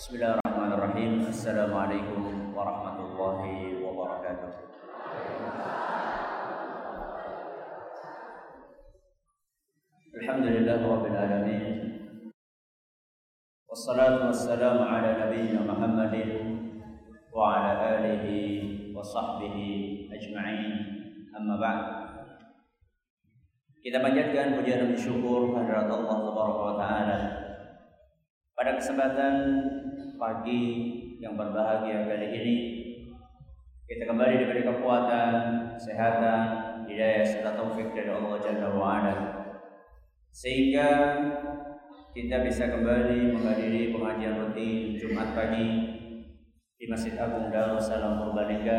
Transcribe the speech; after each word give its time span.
Bismillahirrahmanirrahim. 0.00 1.28
Assalamualaikum 1.28 2.56
warahmatullahi 2.56 3.84
wabarakatuh. 3.84 4.48
Alhamdulillah 10.16 10.80
rabbil 10.80 11.18
alamin. 11.20 11.64
Wassalatu 13.68 14.32
wassalamu 14.32 14.88
ala 14.88 15.20
nabiyyina 15.20 15.68
Muhammadin 15.68 16.32
wa 17.28 17.60
ala 17.60 18.00
alihi 18.00 18.96
wa 18.96 19.04
sahbihi 19.04 20.08
ajma'in. 20.08 20.72
Amma 21.36 21.60
ba'd. 21.60 21.80
Kita 23.84 24.00
panjatkan 24.00 24.64
puja 24.64 24.80
dan 24.80 24.96
syukur 24.96 25.52
kehadirat 25.52 25.92
Allah 25.92 26.16
Subhanahu 26.24 26.68
wa 26.72 26.76
taala. 26.80 27.18
Pada 28.56 28.76
kesempatan 28.76 29.36
pagi 30.20 30.64
yang 31.16 31.32
berbahagia 31.40 32.04
kali 32.04 32.28
ini 32.28 32.56
kita 33.88 34.04
kembali 34.06 34.46
diberi 34.46 34.62
kekuatan, 34.62 35.32
kesehatan, 35.74 36.40
hidayah 36.86 37.26
serta 37.26 37.58
taufik 37.58 37.90
dari 37.90 38.06
Allah 38.06 38.38
Jalla 38.38 38.68
wa 38.70 38.86
ala. 38.86 39.14
Sehingga 40.30 40.88
kita 42.14 42.46
bisa 42.46 42.70
kembali 42.70 43.34
menghadiri 43.34 43.90
pengajian 43.90 44.46
rutin 44.46 44.94
Jumat 44.94 45.34
pagi 45.34 45.66
di 46.78 46.84
Masjid 46.86 47.18
Agung 47.18 47.50
Darussalam 47.50 48.22
Purbalingga. 48.22 48.78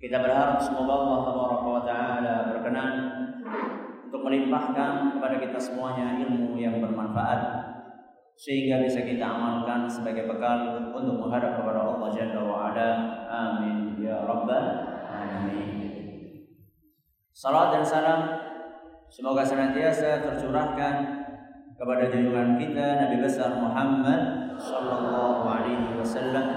Kita 0.00 0.24
berharap 0.24 0.56
semoga 0.64 0.94
Allah 1.04 1.78
taala 1.84 2.34
berkenan 2.48 2.92
untuk 4.08 4.24
melimpahkan 4.24 5.20
kepada 5.20 5.36
kita 5.36 5.60
semuanya 5.60 6.16
ilmu 6.24 6.56
yang 6.56 6.80
bermanfaat 6.80 7.69
sehingga 8.40 8.80
bisa 8.80 9.04
kita 9.04 9.20
amalkan 9.20 9.84
sebagai 9.84 10.24
bekal 10.24 10.88
untuk 10.96 11.20
menghadap 11.20 11.60
kepada 11.60 11.84
Allah 11.84 12.08
Jalla 12.08 12.40
wa 12.40 12.72
ala. 12.72 12.88
Amin 13.28 14.00
ya 14.00 14.24
rabbal 14.24 14.64
alamin. 15.04 15.68
Salam 17.36 17.68
dan 17.76 17.84
salam 17.84 18.20
semoga 19.12 19.44
senantiasa 19.44 20.24
tercurahkan 20.24 20.94
kepada 21.76 22.08
junjungan 22.08 22.56
kita 22.56 23.04
Nabi 23.04 23.20
besar 23.20 23.60
Muhammad 23.60 24.56
sallallahu 24.56 25.44
alaihi 25.44 26.00
wasallam 26.00 26.48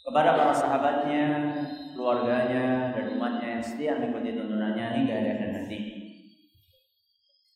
kepada 0.00 0.32
para 0.32 0.54
sahabatnya, 0.56 1.24
keluarganya 1.92 2.96
dan 2.96 3.20
umatnya 3.20 3.60
yang 3.60 3.64
setia 3.64 4.00
mengikuti 4.00 4.32
tuntunannya 4.32 4.96
hingga 4.96 5.12
akhir 5.12 5.48
nanti. 5.60 5.78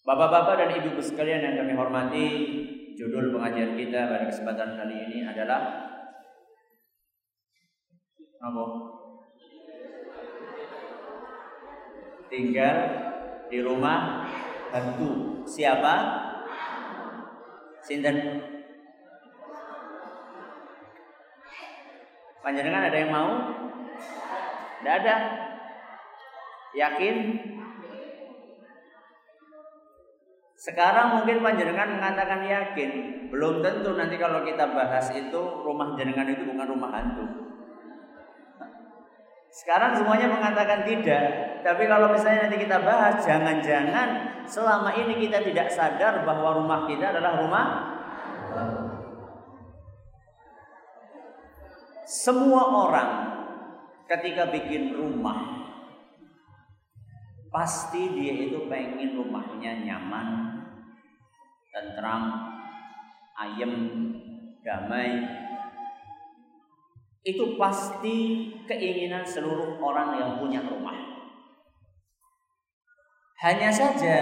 Bapak-bapak 0.05 0.55
dan 0.61 0.69
ibu-ibu 0.77 1.01
sekalian 1.01 1.41
yang 1.41 1.55
kami 1.65 1.73
hormati, 1.73 2.29
Judul 2.95 3.35
pengajian 3.35 3.75
kita 3.75 4.07
pada 4.07 4.31
kesempatan 4.31 4.79
kali 4.79 4.95
ini 5.11 5.19
adalah 5.27 5.91
apa? 8.39 8.65
Tinggal 12.31 12.77
di 13.51 13.59
rumah 13.67 14.31
hantu. 14.71 15.43
Siapa? 15.43 15.95
Sinten? 17.83 18.17
Panjenengan 22.47 22.87
ada 22.87 22.99
yang 23.03 23.11
mau? 23.11 23.33
Tidak 24.79 24.95
ada. 25.03 25.17
Yakin? 26.79 27.17
Sekarang 30.65 31.21
mungkin 31.21 31.45
panjenengan 31.45 32.01
mengatakan 32.01 32.41
yakin, 32.49 32.91
belum 33.29 33.61
tentu 33.61 33.93
nanti 34.01 34.17
kalau 34.17 34.41
kita 34.41 34.65
bahas 34.73 35.13
itu 35.13 35.43
rumah 35.61 35.93
jenengan 35.93 36.25
itu 36.25 36.41
bukan 36.49 36.65
rumah 36.73 36.89
hantu. 36.89 37.25
Sekarang 39.53 39.93
semuanya 39.93 40.33
mengatakan 40.33 40.89
tidak, 40.89 41.25
tapi 41.61 41.85
kalau 41.85 42.17
misalnya 42.17 42.49
nanti 42.49 42.65
kita 42.65 42.81
bahas, 42.81 43.21
jangan-jangan 43.21 44.09
selama 44.49 44.97
ini 44.97 45.29
kita 45.29 45.45
tidak 45.45 45.69
sadar 45.69 46.25
bahwa 46.25 46.57
rumah 46.57 46.89
kita 46.89 47.13
adalah 47.13 47.45
rumah 47.45 47.67
semua 52.09 52.63
orang 52.73 53.11
ketika 54.09 54.49
bikin 54.49 54.97
rumah 54.97 55.65
pasti 57.55 58.11
dia 58.19 58.51
itu 58.51 58.67
pengen 58.67 59.15
rumahnya 59.15 59.87
nyaman, 59.87 60.54
tentram, 61.75 62.55
ayem, 63.35 63.75
damai. 64.63 65.27
Itu 67.27 67.59
pasti 67.59 68.49
keinginan 68.71 69.27
seluruh 69.27 69.83
orang 69.83 70.15
yang 70.23 70.31
punya 70.39 70.63
rumah. 70.63 70.95
Hanya 73.43 73.75
saja 73.75 74.19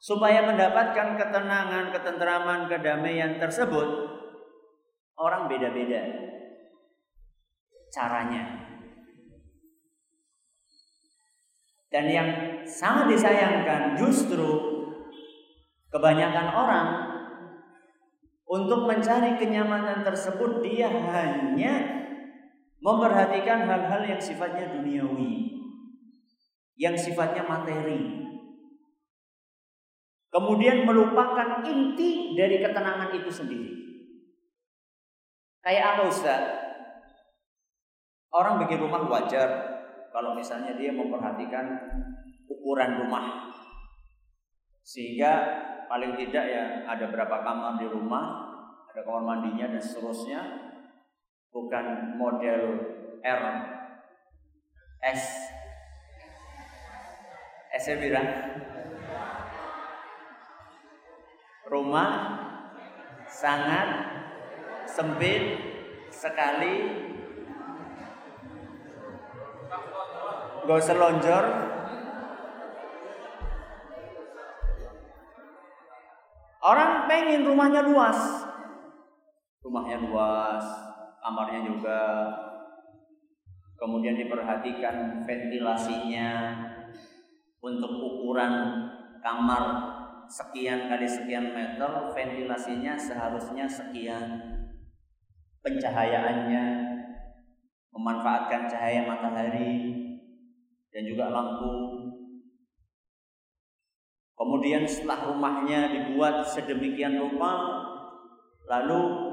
supaya 0.00 0.42
mendapatkan 0.48 1.20
ketenangan, 1.20 1.92
ketentraman, 1.92 2.70
kedamaian 2.70 3.36
tersebut 3.36 3.88
orang 5.18 5.50
beda-beda 5.50 6.02
caranya. 7.90 8.44
Dan 11.88 12.04
yang 12.12 12.28
sangat 12.68 13.08
disayangkan 13.08 13.96
justru 13.96 14.75
kebanyakan 15.96 16.48
orang 16.52 16.88
untuk 18.44 18.84
mencari 18.84 19.40
kenyamanan 19.40 20.04
tersebut 20.04 20.60
dia 20.60 20.92
hanya 20.92 22.04
memperhatikan 22.84 23.64
hal-hal 23.64 24.04
yang 24.04 24.20
sifatnya 24.20 24.76
duniawi, 24.76 25.56
yang 26.76 26.92
sifatnya 26.92 27.48
materi. 27.48 28.28
Kemudian 30.28 30.84
melupakan 30.84 31.64
inti 31.64 32.36
dari 32.36 32.60
ketenangan 32.60 33.16
itu 33.16 33.32
sendiri. 33.32 33.72
Kayak 35.64 35.96
apa 35.96 36.02
Ustaz? 36.12 36.44
Orang 38.36 38.60
bikin 38.60 38.84
rumah 38.84 39.08
wajar, 39.08 39.48
kalau 40.12 40.36
misalnya 40.36 40.76
dia 40.76 40.92
memperhatikan 40.92 41.66
ukuran 42.52 43.00
rumah 43.00 43.56
sehingga 44.86 45.32
paling 45.86 46.18
tidak 46.18 46.44
ya 46.46 46.64
ada 46.86 47.06
berapa 47.10 47.42
kamar 47.42 47.78
di 47.78 47.86
rumah 47.86 48.54
ada 48.96 49.04
kamar 49.04 49.22
mandinya 49.28 49.76
dan 49.76 49.82
seterusnya. 49.82 50.40
Bukan 51.52 52.16
model 52.20 52.62
R 53.20 53.42
S. 55.04 55.22
S 57.76 57.84
bilang 57.96 58.28
rumah 61.68 62.10
sangat 63.28 63.88
sempit 64.88 65.60
sekali. 66.08 67.04
Gak 70.64 70.78
usah 70.80 70.96
lonjor. 70.96 71.75
Orang 76.66 77.06
pengen 77.06 77.46
rumahnya 77.46 77.86
luas. 77.86 78.42
Rumahnya 79.62 80.02
luas, 80.02 80.66
kamarnya 81.22 81.62
juga. 81.62 82.02
Kemudian 83.78 84.18
diperhatikan 84.18 85.22
ventilasinya 85.22 86.58
untuk 87.62 87.92
ukuran 88.02 88.82
kamar 89.22 89.62
sekian 90.26 90.90
kali 90.90 91.06
sekian 91.06 91.54
meter, 91.54 92.10
ventilasinya 92.10 92.98
seharusnya 92.98 93.70
sekian. 93.70 94.26
Pencahayaannya 95.62 96.64
memanfaatkan 97.94 98.66
cahaya 98.66 99.06
matahari 99.06 99.94
dan 100.90 101.02
juga 101.06 101.30
lampu. 101.30 101.95
Kemudian 104.36 104.84
setelah 104.84 105.32
rumahnya 105.32 105.88
dibuat 105.88 106.44
sedemikian 106.44 107.16
rupa, 107.16 107.56
lalu 108.68 109.32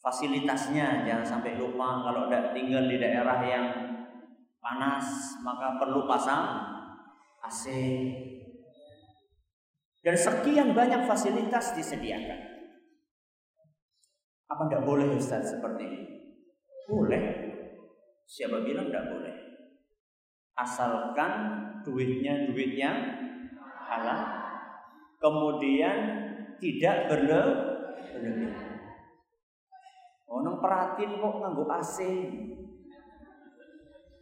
fasilitasnya 0.00 1.04
jangan 1.04 1.26
sampai 1.38 1.60
lupa 1.60 2.00
kalau 2.00 2.32
tinggal 2.56 2.88
di 2.88 2.96
daerah 2.96 3.38
yang 3.44 3.66
panas 4.58 5.36
maka 5.44 5.76
perlu 5.76 6.08
pasang 6.08 6.44
AC 7.44 7.68
dan 10.00 10.16
sekian 10.16 10.72
banyak 10.72 11.04
fasilitas 11.04 11.76
disediakan. 11.76 12.40
Apa 14.48 14.68
tidak 14.68 14.88
boleh 14.88 15.12
Ustaz 15.14 15.52
seperti 15.52 15.82
ini? 15.84 16.00
Boleh. 16.88 17.22
Siapa 18.26 18.64
bilang 18.64 18.88
tidak 18.88 19.06
boleh? 19.12 19.52
asalkan 20.62 21.32
duitnya 21.82 22.52
duit 22.52 22.76
yang 22.76 22.96
halal 23.92 24.20
kemudian 25.20 25.96
tidak 26.56 26.96
berlebihan 27.12 28.62
peratin 30.62 31.10
kok 31.18 31.34
nganggo 31.42 31.64
AC. 31.66 31.96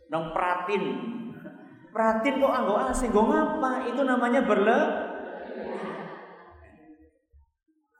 Nang 0.08 0.32
peratin. 0.32 0.84
Peratin 1.93 2.40
kok 2.40 2.52
nganggo 2.56 2.75
AC, 2.81 3.00
nggo 3.12 3.22
ngapa? 3.28 3.72
Itu 3.93 4.02
namanya 4.08 4.40
berle 4.49 4.81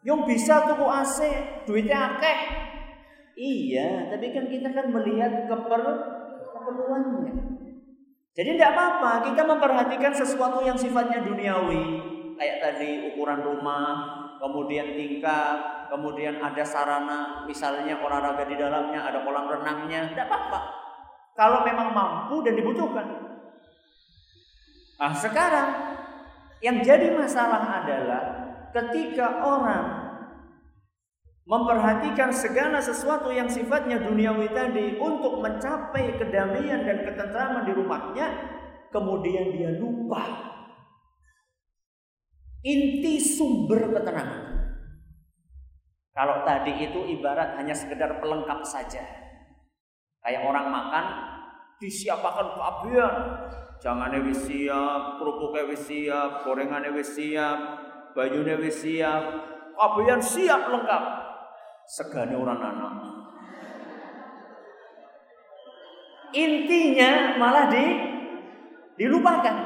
Yang 0.01 0.21
bisa 0.33 0.65
tuku 0.65 0.87
AC, 0.89 1.19
duitnya 1.69 2.17
akeh. 2.17 2.41
Iya, 3.37 4.09
tapi 4.09 4.33
kan 4.33 4.49
kita 4.49 4.73
kan 4.73 4.89
melihat 4.89 5.45
keper 5.45 5.83
keperluannya. 6.57 7.60
Jadi 8.31 8.55
tidak 8.55 8.79
apa-apa, 8.79 9.27
kita 9.27 9.43
memperhatikan 9.43 10.15
sesuatu 10.15 10.63
yang 10.63 10.79
sifatnya 10.79 11.19
duniawi, 11.27 11.83
kayak 12.39 12.63
tadi 12.63 13.11
ukuran 13.11 13.43
rumah, 13.43 14.23
kemudian 14.39 14.95
tingkat, 14.95 15.91
kemudian 15.91 16.39
ada 16.39 16.63
sarana, 16.63 17.43
misalnya 17.45 17.99
olahraga 17.99 18.47
di 18.47 18.55
dalamnya, 18.55 19.03
ada 19.03 19.27
kolam 19.27 19.51
renangnya, 19.51 20.15
tidak 20.15 20.31
apa-apa. 20.31 20.61
Kalau 21.35 21.67
memang 21.67 21.91
mampu 21.91 22.47
dan 22.47 22.55
dibutuhkan. 22.55 23.07
Nah, 25.01 25.13
sekarang 25.17 25.69
yang 26.63 26.79
jadi 26.85 27.11
masalah 27.17 27.83
adalah 27.83 28.23
ketika 28.71 29.43
orang 29.43 30.00
memperhatikan 31.51 32.31
segala 32.31 32.79
sesuatu 32.79 33.35
yang 33.35 33.51
sifatnya 33.51 33.99
duniawi 33.99 34.55
tadi 34.55 34.95
untuk 35.03 35.43
mencapai 35.43 36.15
kedamaian 36.15 36.87
dan 36.87 37.03
ketentraman 37.03 37.67
di 37.67 37.73
rumahnya, 37.75 38.27
kemudian 38.95 39.51
dia 39.51 39.75
lupa 39.83 40.51
inti 42.63 43.19
sumber 43.19 43.91
ketenangan. 43.91 44.47
Kalau 46.15 46.45
tadi 46.45 46.87
itu 46.87 47.01
ibarat 47.19 47.57
hanya 47.57 47.73
sekedar 47.73 48.21
pelengkap 48.21 48.61
saja. 48.63 49.01
Kayak 50.21 50.45
orang 50.45 50.69
makan 50.69 51.07
disiapkan 51.81 52.61
kabian. 52.61 53.15
Jangan 53.81 54.13
wis 54.29 54.45
siap, 54.45 55.17
kerupuknya 55.17 55.65
wis 55.73 55.89
siap, 55.89 56.45
gorengannya 56.45 56.93
wis 56.93 57.17
siap, 57.17 57.59
bajunya 58.13 58.61
wis 58.61 58.85
siap, 58.85 59.25
kabian 59.73 60.21
siap 60.21 60.69
lengkap. 60.69 61.30
Segane 61.91 62.39
orang 62.39 62.61
anak. 62.63 62.93
Intinya 66.31 67.35
malah 67.35 67.67
di 67.67 67.85
dilupakan. 68.95 69.57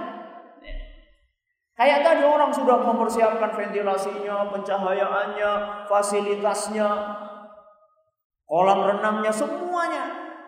Kayak 1.77 2.01
tadi 2.01 2.23
orang 2.25 2.49
sudah 2.49 2.81
mempersiapkan 2.81 3.51
ventilasinya, 3.53 4.49
pencahayaannya, 4.49 5.51
fasilitasnya, 5.85 6.89
kolam 8.49 8.81
renangnya, 8.89 9.29
semuanya. 9.35 10.05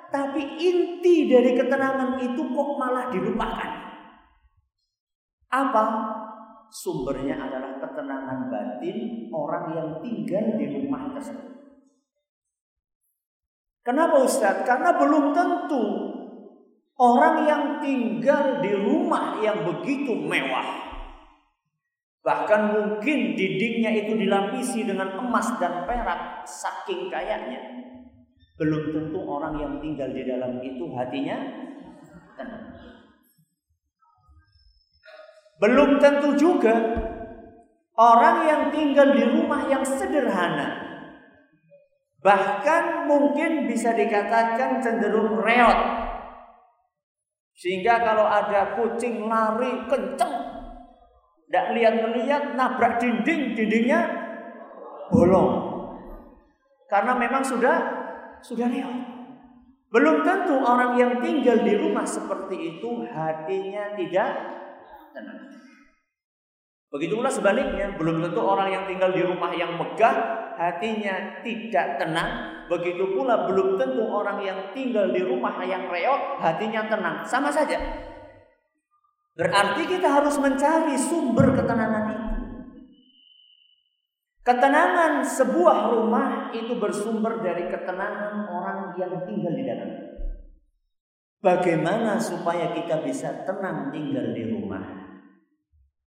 Tapi 0.09 0.57
inti 0.57 1.29
dari 1.29 1.53
ketenangan 1.59 2.17
itu 2.25 2.41
kok 2.41 2.71
malah 2.81 3.13
dilupakan. 3.13 3.71
Apa? 5.53 5.85
Sumbernya 6.73 7.37
adalah 7.37 7.77
ketenangan 7.85 8.49
batin 8.49 9.29
orang 9.29 9.65
yang 9.77 9.89
tinggal 10.01 10.57
di 10.57 10.67
rumah 10.73 11.11
tersebut. 11.13 11.56
Kenapa 13.87 14.19
Ustadz? 14.19 14.67
Karena 14.67 14.99
belum 14.99 15.31
tentu 15.31 15.83
orang 16.99 17.47
yang 17.47 17.63
tinggal 17.79 18.59
di 18.59 18.75
rumah 18.75 19.39
yang 19.39 19.63
begitu 19.63 20.11
mewah. 20.11 20.91
Bahkan 22.27 22.61
mungkin 22.75 23.39
dindingnya 23.39 23.95
itu 23.95 24.19
dilapisi 24.19 24.83
dengan 24.83 25.15
emas 25.23 25.55
dan 25.63 25.87
perak 25.87 26.43
saking 26.43 27.07
kayanya. 27.07 27.63
Belum 28.59 28.91
tentu 28.91 29.23
orang 29.23 29.55
yang 29.55 29.79
tinggal 29.79 30.11
di 30.11 30.27
dalam 30.27 30.59
itu 30.59 30.91
hatinya 30.91 31.39
tenang. 32.35 32.67
Belum 35.63 36.03
tentu 36.03 36.35
juga 36.35 36.75
orang 37.95 38.37
yang 38.51 38.63
tinggal 38.75 39.15
di 39.15 39.23
rumah 39.23 39.63
yang 39.71 39.87
sederhana 39.87 40.86
Bahkan 42.27 43.07
mungkin 43.07 43.71
bisa 43.71 43.95
dikatakan 43.95 44.83
cenderung 44.83 45.39
reot. 45.39 45.79
Sehingga 47.55 48.03
kalau 48.03 48.27
ada 48.27 48.75
kucing 48.75 49.31
lari 49.31 49.87
kenceng, 49.87 50.35
tidak 51.47 51.67
lihat-lihat 51.79 52.59
nabrak 52.59 52.99
dinding, 52.99 53.55
dindingnya 53.55 54.11
bolong. 55.07 55.71
Karena 56.91 57.15
memang 57.15 57.47
sudah 57.47 57.77
sudah 58.43 58.67
reot. 58.75 58.99
Belum 59.95 60.27
tentu 60.27 60.59
orang 60.67 60.99
yang 60.99 61.23
tinggal 61.23 61.63
di 61.63 61.79
rumah 61.79 62.03
seperti 62.03 62.75
itu 62.75 63.07
hatinya 63.07 63.95
tidak 63.95 64.31
tenang. 65.15 65.47
Begitu 66.91 67.15
pula 67.15 67.31
sebaliknya, 67.31 67.95
belum 67.95 68.19
tentu 68.19 68.43
orang 68.43 68.75
yang 68.75 68.85
tinggal 68.91 69.15
di 69.15 69.23
rumah 69.23 69.55
yang 69.55 69.79
megah 69.79 70.46
hatinya 70.57 71.45
tidak 71.45 72.01
tenang, 72.01 72.65
begitu 72.67 73.13
pula 73.13 73.45
belum 73.47 73.77
tentu 73.77 74.03
orang 74.09 74.41
yang 74.41 74.59
tinggal 74.73 75.13
di 75.13 75.23
rumah 75.23 75.61
yang 75.63 75.87
reot 75.93 76.41
hatinya 76.41 76.89
tenang. 76.89 77.23
Sama 77.29 77.53
saja. 77.53 77.77
Berarti 79.37 79.85
kita 79.85 80.09
harus 80.09 80.41
mencari 80.41 80.97
sumber 80.97 81.53
ketenangan 81.53 82.05
itu. 82.09 82.27
Ketenangan 84.47 85.27
sebuah 85.27 85.93
rumah 85.93 86.55
itu 86.55 86.79
bersumber 86.79 87.45
dari 87.45 87.69
ketenangan 87.69 88.47
orang 88.49 88.95
yang 88.97 89.13
tinggal 89.27 89.53
di 89.53 89.65
dalam. 89.67 89.91
Bagaimana 91.43 92.17
supaya 92.17 92.73
kita 92.73 93.05
bisa 93.05 93.45
tenang 93.45 93.93
tinggal 93.93 94.33
di 94.33 94.51
rumah? 94.51 94.83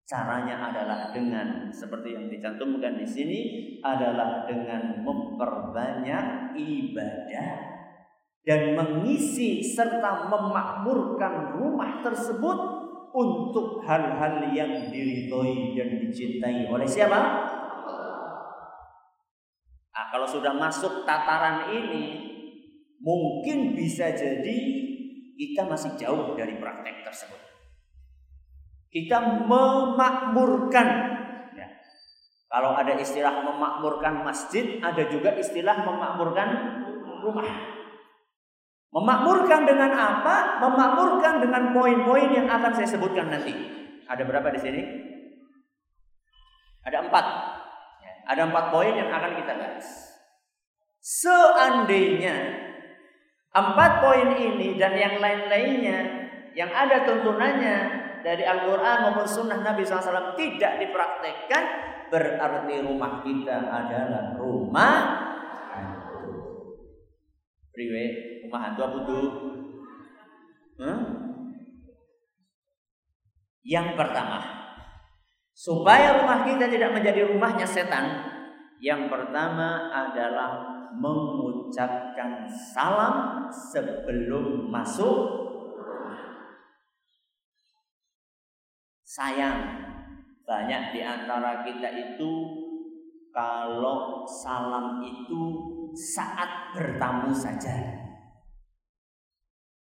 Caranya 0.10 0.74
adalah 0.74 1.14
dengan 1.14 1.70
seperti 1.70 2.18
yang 2.18 2.34
dicantumkan 2.34 2.98
di 2.98 3.06
sini 3.06 3.40
adalah 3.86 4.42
dengan 4.50 5.06
memperbanyak 5.06 6.58
ibadah 6.58 7.50
dan 8.42 8.74
mengisi 8.74 9.62
serta 9.62 10.26
memakmurkan 10.34 11.54
rumah 11.62 12.02
tersebut 12.02 12.58
untuk 13.14 13.86
hal-hal 13.86 14.50
yang 14.50 14.90
diridhoi 14.90 15.78
dan 15.78 16.02
dicintai 16.02 16.66
oleh 16.66 16.90
siapa? 16.90 17.22
Nah, 19.94 20.06
kalau 20.10 20.26
sudah 20.26 20.58
masuk 20.58 21.06
tataran 21.06 21.70
ini 21.70 22.34
mungkin 22.98 23.78
bisa 23.78 24.10
jadi 24.10 24.58
kita 25.38 25.70
masih 25.70 25.94
jauh 26.02 26.34
dari 26.34 26.58
praktek 26.58 27.06
tersebut. 27.06 27.49
Kita 28.90 29.46
memakmurkan. 29.46 30.88
Ya. 31.54 31.68
Kalau 32.50 32.74
ada 32.74 32.98
istilah 32.98 33.46
memakmurkan 33.46 34.26
masjid, 34.26 34.82
ada 34.82 35.06
juga 35.06 35.38
istilah 35.38 35.86
memakmurkan 35.86 36.50
rumah. 37.22 37.50
Memakmurkan 38.90 39.70
dengan 39.70 39.94
apa? 39.94 40.58
Memakmurkan 40.66 41.46
dengan 41.46 41.64
poin-poin 41.78 42.34
yang 42.34 42.50
akan 42.50 42.74
saya 42.74 42.90
sebutkan 42.90 43.30
nanti. 43.30 43.54
Ada 44.10 44.26
berapa 44.26 44.50
di 44.50 44.60
sini? 44.60 44.82
Ada 46.82 47.06
empat. 47.06 47.26
Ya, 48.02 48.14
ada 48.26 48.42
empat 48.50 48.66
poin 48.74 48.98
yang 48.98 49.14
akan 49.14 49.38
kita 49.38 49.54
bahas. 49.54 49.88
Seandainya 51.06 52.36
empat 53.54 53.92
poin 54.02 54.34
ini 54.34 54.74
dan 54.82 54.98
yang 54.98 55.22
lain-lainnya 55.22 56.00
yang 56.58 56.74
ada 56.74 57.06
tuntunannya 57.06 57.78
dari 58.24 58.44
Al-Quran 58.44 58.98
maupun 59.08 59.28
Sunnah 59.28 59.60
Nabi 59.64 59.84
SAW 59.84 60.36
tidak 60.36 60.80
dipraktekkan, 60.80 61.64
berarti 62.10 62.82
rumah 62.84 63.24
kita 63.24 63.58
adalah 63.70 64.36
rumah. 64.38 64.96
Priwe, 67.70 68.06
rumah 68.44 68.60
hantu 68.66 68.82
apa 68.84 68.98
tuh? 69.08 69.28
Yang 73.64 73.88
pertama, 73.96 74.40
supaya 75.52 76.20
rumah 76.20 76.44
kita 76.44 76.66
tidak 76.72 76.92
menjadi 76.96 77.30
rumahnya 77.30 77.68
setan, 77.68 78.06
yang 78.80 79.12
pertama 79.12 79.92
adalah 79.92 80.80
mengucapkan 80.96 82.50
salam 82.50 83.46
sebelum 83.52 84.68
masuk 84.74 85.20
sayang. 89.10 89.90
Banyak 90.46 90.94
di 90.94 91.02
antara 91.02 91.66
kita 91.66 91.90
itu 91.90 92.34
kalau 93.34 94.26
salam 94.26 95.02
itu 95.02 95.42
saat 95.98 96.74
bertamu 96.78 97.34
saja. 97.34 97.74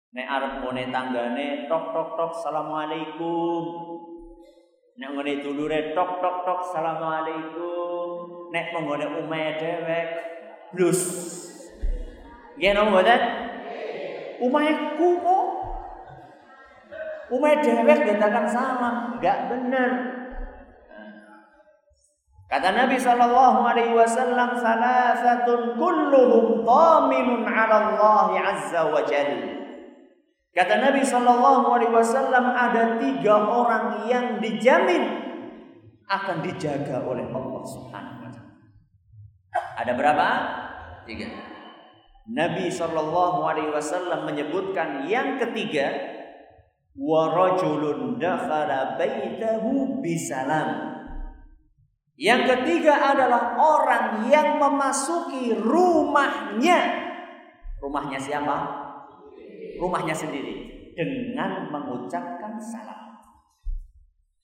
Nek 0.09 0.27
arep 0.27 0.53
ngone 0.63 0.83
tanggane 0.89 1.67
tok 1.67 1.95
tok 1.95 2.09
tok 2.15 2.31
assalamualaikum. 2.35 3.63
Nek 4.99 5.09
ngone 5.15 5.33
dulure 5.43 5.95
tok 5.95 6.19
tok 6.19 6.37
tok 6.43 6.59
assalamualaikum. 6.71 8.07
Nek 8.51 8.65
menggone 8.75 9.05
umahe 9.19 9.55
dewek 9.59 10.07
blus. 10.75 11.01
Nggih 12.59 12.71
napa 12.75 12.87
mboten? 12.91 13.21
Umayku 14.43 15.07
kok. 15.23 15.38
Umay 17.29 17.61
dewek 17.61 18.09
dadakan 18.09 18.45
salam, 18.49 18.95
enggak 19.17 19.53
bener. 19.53 19.91
Kata 22.49 22.73
Nabi 22.73 22.97
sallallahu 22.97 23.61
alaihi 23.61 23.93
wasallam 23.93 24.57
salasatun 24.57 25.77
kulluhum 25.77 26.65
dhaminun 26.65 27.45
'ala 27.45 27.93
Allah 27.93 28.33
azza 28.41 28.89
wa 28.89 29.05
jalla. 29.05 29.53
Kata 30.49 30.81
Nabi 30.81 31.05
sallallahu 31.05 31.69
alaihi 31.69 31.93
wasallam 31.93 32.49
ada 32.49 32.97
tiga 32.97 33.37
orang 33.37 34.09
yang 34.09 34.41
dijamin 34.41 35.29
akan 36.09 36.41
dijaga 36.41 37.05
oleh 37.05 37.29
Allah 37.29 37.61
Subhanahu 37.69 38.25
wa 38.25 38.29
taala. 38.33 38.57
Ada 39.77 39.91
berapa? 39.93 40.27
Tiga. 41.05 41.29
Nabi 42.33 42.73
sallallahu 42.73 43.45
alaihi 43.45 43.69
wasallam 43.69 44.25
menyebutkan 44.25 45.05
yang 45.05 45.37
ketiga 45.37 46.17
wa 46.99 47.31
rajulun 47.31 48.19
dakhala 48.19 48.99
baitahu 48.99 50.03
bisalam 50.03 50.99
yang 52.19 52.43
ketiga 52.43 53.15
adalah 53.15 53.55
orang 53.55 54.27
yang 54.27 54.59
memasuki 54.59 55.55
rumahnya. 55.55 57.07
Rumahnya 57.79 58.19
siapa? 58.19 58.55
Rumahnya 59.79 60.11
sendiri 60.11 60.91
dengan 60.99 61.71
mengucapkan 61.71 62.59
salam. 62.59 63.23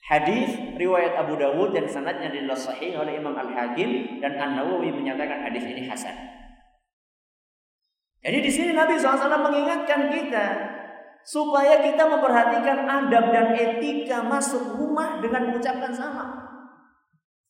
Hadis 0.07 0.55
riwayat 0.79 1.19
Abu 1.19 1.35
Dawud 1.35 1.75
dan 1.75 1.91
sanadnya 1.91 2.31
adalah 2.31 2.55
sahih 2.55 2.95
oleh 2.95 3.19
Imam 3.19 3.35
Al 3.35 3.51
Hakim 3.51 4.23
dan 4.23 4.39
An 4.39 4.55
Nawawi 4.55 4.95
menyatakan 4.95 5.43
hadis 5.43 5.67
ini 5.67 5.83
hasan. 5.83 6.15
Jadi 8.23 8.39
di 8.39 8.51
sini 8.55 8.71
Nabi 8.71 8.95
SAW 8.95 9.19
mengingatkan 9.51 10.07
kita 10.15 10.45
supaya 11.25 11.81
kita 11.81 12.05
memperhatikan 12.05 12.85
adab 12.85 13.33
dan 13.33 13.57
etika 13.57 14.21
masuk 14.21 14.77
rumah 14.77 15.17
dengan 15.19 15.49
mengucapkan 15.49 15.89
salam. 15.89 16.45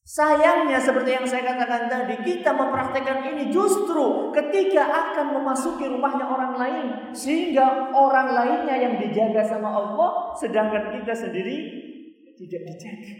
Sayangnya 0.06 0.78
seperti 0.78 1.18
yang 1.18 1.26
saya 1.26 1.42
katakan 1.50 1.90
tadi, 1.90 2.22
kita 2.22 2.54
mempraktekkan 2.54 3.26
ini 3.26 3.50
justru 3.50 4.30
ketika 4.38 4.86
akan 4.86 5.42
memasuki 5.42 5.90
rumahnya 5.90 6.30
orang 6.30 6.54
lain. 6.54 6.86
Sehingga 7.10 7.90
orang 7.90 8.38
lainnya 8.38 8.78
yang 8.78 9.02
dijaga 9.02 9.42
sama 9.42 9.66
Allah, 9.66 10.38
sedangkan 10.38 10.94
kita 10.94 11.10
sendiri 11.10 11.58
tidak 12.38 12.62
dijaga. 12.70 13.14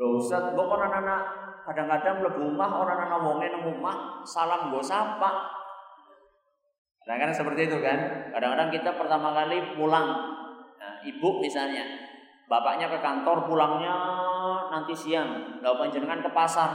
Loh 0.00 0.18
Ustaz, 0.18 0.56
kok 0.56 0.66
orang 0.72 1.04
anak 1.04 1.22
kadang-kadang 1.68 2.24
lebih 2.24 2.48
rumah, 2.48 2.80
orang 2.80 2.98
anak 3.04 3.20
wonge 3.28 3.48
rumah, 3.60 4.24
salam 4.24 4.72
gue 4.72 4.80
sapa. 4.80 5.62
Kadang-kadang 7.04 7.36
seperti 7.36 7.60
itu 7.68 7.78
kan. 7.84 7.98
Kadang-kadang 8.32 8.68
kita 8.72 8.90
pertama 8.96 9.36
kali 9.36 9.76
pulang, 9.76 10.08
nah, 10.80 10.94
ibu 11.04 11.28
misalnya, 11.38 11.84
Bapaknya 12.44 12.92
ke 12.92 13.00
kantor, 13.00 13.48
pulangnya 13.48 13.94
nanti 14.68 14.92
siang. 14.92 15.60
Lalu 15.64 15.88
panjenengan 15.88 16.20
ke 16.20 16.30
pasar. 16.36 16.70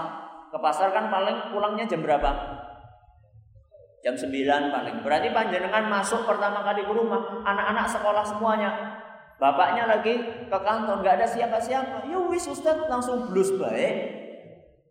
Ke 0.49 0.57
pasar 0.57 0.89
kan 0.89 1.13
paling 1.13 1.53
pulangnya 1.53 1.85
jam 1.85 2.01
berapa? 2.01 2.31
Jam 4.01 4.17
9 4.17 4.73
paling. 4.73 4.95
Berarti 5.05 5.29
panjenengan 5.29 5.85
masuk 5.85 6.25
pertama 6.25 6.65
kali 6.65 6.81
ke 6.81 6.93
rumah, 6.93 7.45
anak-anak 7.45 7.85
sekolah 7.85 8.25
semuanya. 8.25 8.71
Bapaknya 9.37 9.85
lagi 9.85 10.19
ke 10.49 10.57
kantor, 10.57 11.05
nggak 11.05 11.21
ada 11.21 11.27
siapa-siapa. 11.29 12.09
Ya 12.09 12.17
wis 12.27 12.49
Ustaz 12.49 12.75
langsung 12.89 13.29
blus 13.29 13.53
baik. 13.55 14.17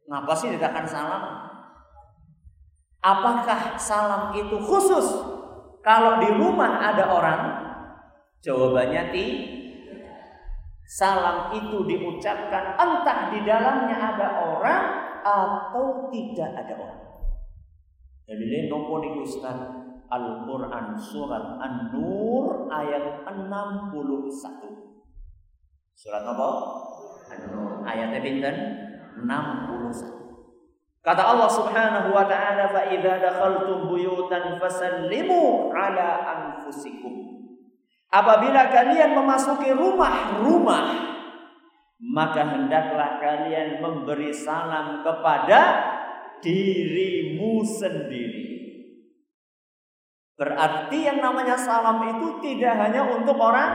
Ngapa 0.08 0.32
sih 0.32 0.54
tidak 0.54 0.72
salam? 0.88 1.47
Apakah 2.98 3.78
salam 3.78 4.34
itu 4.34 4.58
khusus 4.58 5.06
kalau 5.86 6.18
di 6.18 6.30
rumah 6.34 6.82
ada 6.82 7.06
orang? 7.06 7.40
Jawabannya 8.42 9.14
tidak 9.14 9.58
salam 10.88 11.52
itu 11.52 11.84
diucapkan 11.84 12.74
entah 12.80 13.28
di 13.28 13.44
dalamnya 13.44 13.96
ada 14.16 14.28
orang 14.40 14.82
atau 15.20 16.08
tidak 16.08 16.50
ada 16.64 16.74
orang. 16.74 17.02
Jadi 18.24 18.68
nopo 18.72 19.00
niku 19.00 19.24
Al-Quran 20.08 20.96
Surat 20.96 21.60
An-Nur 21.60 22.72
ayat 22.72 23.28
61 23.28 23.92
Surat 25.92 26.24
apa? 26.24 26.48
An-Nur 27.28 27.84
Ayatnya 27.84 28.20
pinten? 28.24 28.56
61 29.20 30.17
Kata 31.02 31.22
Allah 31.34 31.48
Subhanahu 31.48 32.10
wa 32.10 32.26
taala, 32.26 32.68
"Fa 32.68 32.90
idza 32.90 33.22
dakhaltum 33.22 33.86
buyutan 33.86 34.58
fasallimu 34.58 35.70
ala 35.70 36.08
anfusikum." 36.26 37.38
Apabila 38.08 38.72
kalian 38.72 39.12
memasuki 39.12 39.68
rumah-rumah, 39.72 40.84
maka 42.00 42.42
hendaklah 42.46 43.20
kalian 43.20 43.84
memberi 43.84 44.32
salam 44.32 45.04
kepada 45.04 45.60
dirimu 46.40 47.60
sendiri. 47.66 48.46
Berarti 50.38 51.02
yang 51.02 51.18
namanya 51.18 51.58
salam 51.58 51.98
itu 52.14 52.38
tidak 52.38 52.78
hanya 52.78 53.02
untuk 53.02 53.34
orang 53.34 53.74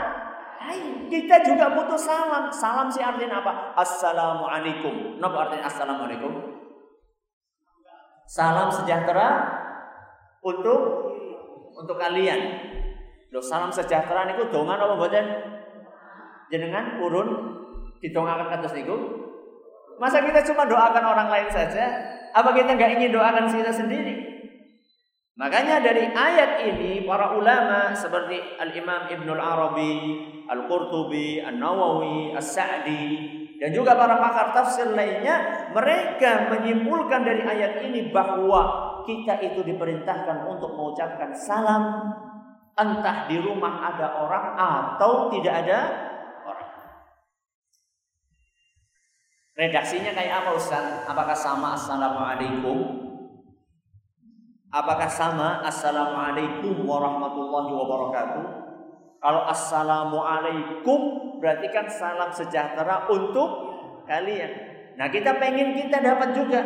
lain. 0.63 1.11
Kita 1.11 1.43
juga 1.43 1.75
butuh 1.75 1.99
salam. 1.99 2.47
Salam 2.47 2.87
sih 2.87 3.03
artinya 3.03 3.43
apa? 3.43 3.75
Assalamualaikum. 3.75 5.19
Kenapa 5.19 5.37
artinya 5.51 5.67
Assalamualaikum? 5.67 6.62
Salam 8.23 8.71
sejahtera 8.71 9.43
untuk 10.39 11.11
untuk 11.75 11.97
kalian. 11.99 12.39
Lo 13.33 13.43
salam 13.43 13.73
sejahtera 13.73 14.29
niku 14.29 14.47
dongan 14.47 14.79
apa 14.79 14.93
mboten? 14.95 15.25
Jenengan 16.47 17.01
urun 17.01 17.29
didongakan 17.99 18.47
ke 18.47 18.55
atas 18.61 18.73
niku? 18.77 18.95
Masa 19.97 20.21
kita 20.23 20.45
cuma 20.47 20.69
doakan 20.69 21.03
orang 21.03 21.29
lain 21.29 21.49
saja? 21.49 21.85
Apa 22.33 22.53
kita 22.55 22.77
nggak 22.77 23.01
ingin 23.01 23.11
doakan 23.11 23.49
kita 23.49 23.73
sendiri? 23.73 24.33
Makanya 25.33 25.81
dari 25.81 26.13
ayat 26.13 26.61
ini 26.61 27.09
para 27.09 27.33
ulama 27.33 27.89
seperti 27.97 28.37
Al-Imam 28.61 29.09
Ibnul 29.09 29.41
Arabi, 29.41 29.93
Al-Qurtubi, 30.45 31.41
An-Nawawi, 31.41 32.37
As-Sa'di 32.37 33.42
dan 33.63 33.71
juga 33.71 33.95
para 33.95 34.19
pakar 34.19 34.51
tafsir 34.51 34.91
lainnya 34.91 35.71
mereka 35.71 36.51
menyimpulkan 36.51 37.23
dari 37.23 37.47
ayat 37.47 37.79
ini 37.87 38.11
bahwa 38.11 38.91
kita 39.07 39.39
itu 39.39 39.63
diperintahkan 39.63 40.43
untuk 40.51 40.75
mengucapkan 40.75 41.31
salam 41.31 42.11
Entah 42.73 43.29
di 43.29 43.37
rumah 43.37 43.85
ada 43.85 44.17
orang 44.17 44.57
atau 44.57 45.29
tidak 45.29 45.61
ada 45.61 45.79
orang. 46.41 46.69
Redaksinya 49.53 50.09
kayak 50.09 50.41
apa 50.41 50.49
Ustaz? 50.57 51.05
Apakah 51.05 51.37
sama 51.37 51.77
Assalamualaikum? 51.77 52.77
Apakah 54.73 55.05
sama 55.05 55.61
Assalamualaikum 55.61 56.81
warahmatullahi 56.81 57.71
wabarakatuh? 57.77 58.62
Kalau 59.23 59.47
Assalamualaikum 59.47 60.99
berarti 61.39 61.71
kan 61.71 61.87
salam 61.87 62.27
sejahtera 62.27 63.07
untuk 63.07 63.71
kalian. 64.03 64.51
Nah 64.99 65.07
kita 65.07 65.39
pengen 65.39 65.79
kita 65.79 66.03
dapat 66.03 66.35
juga. 66.35 66.59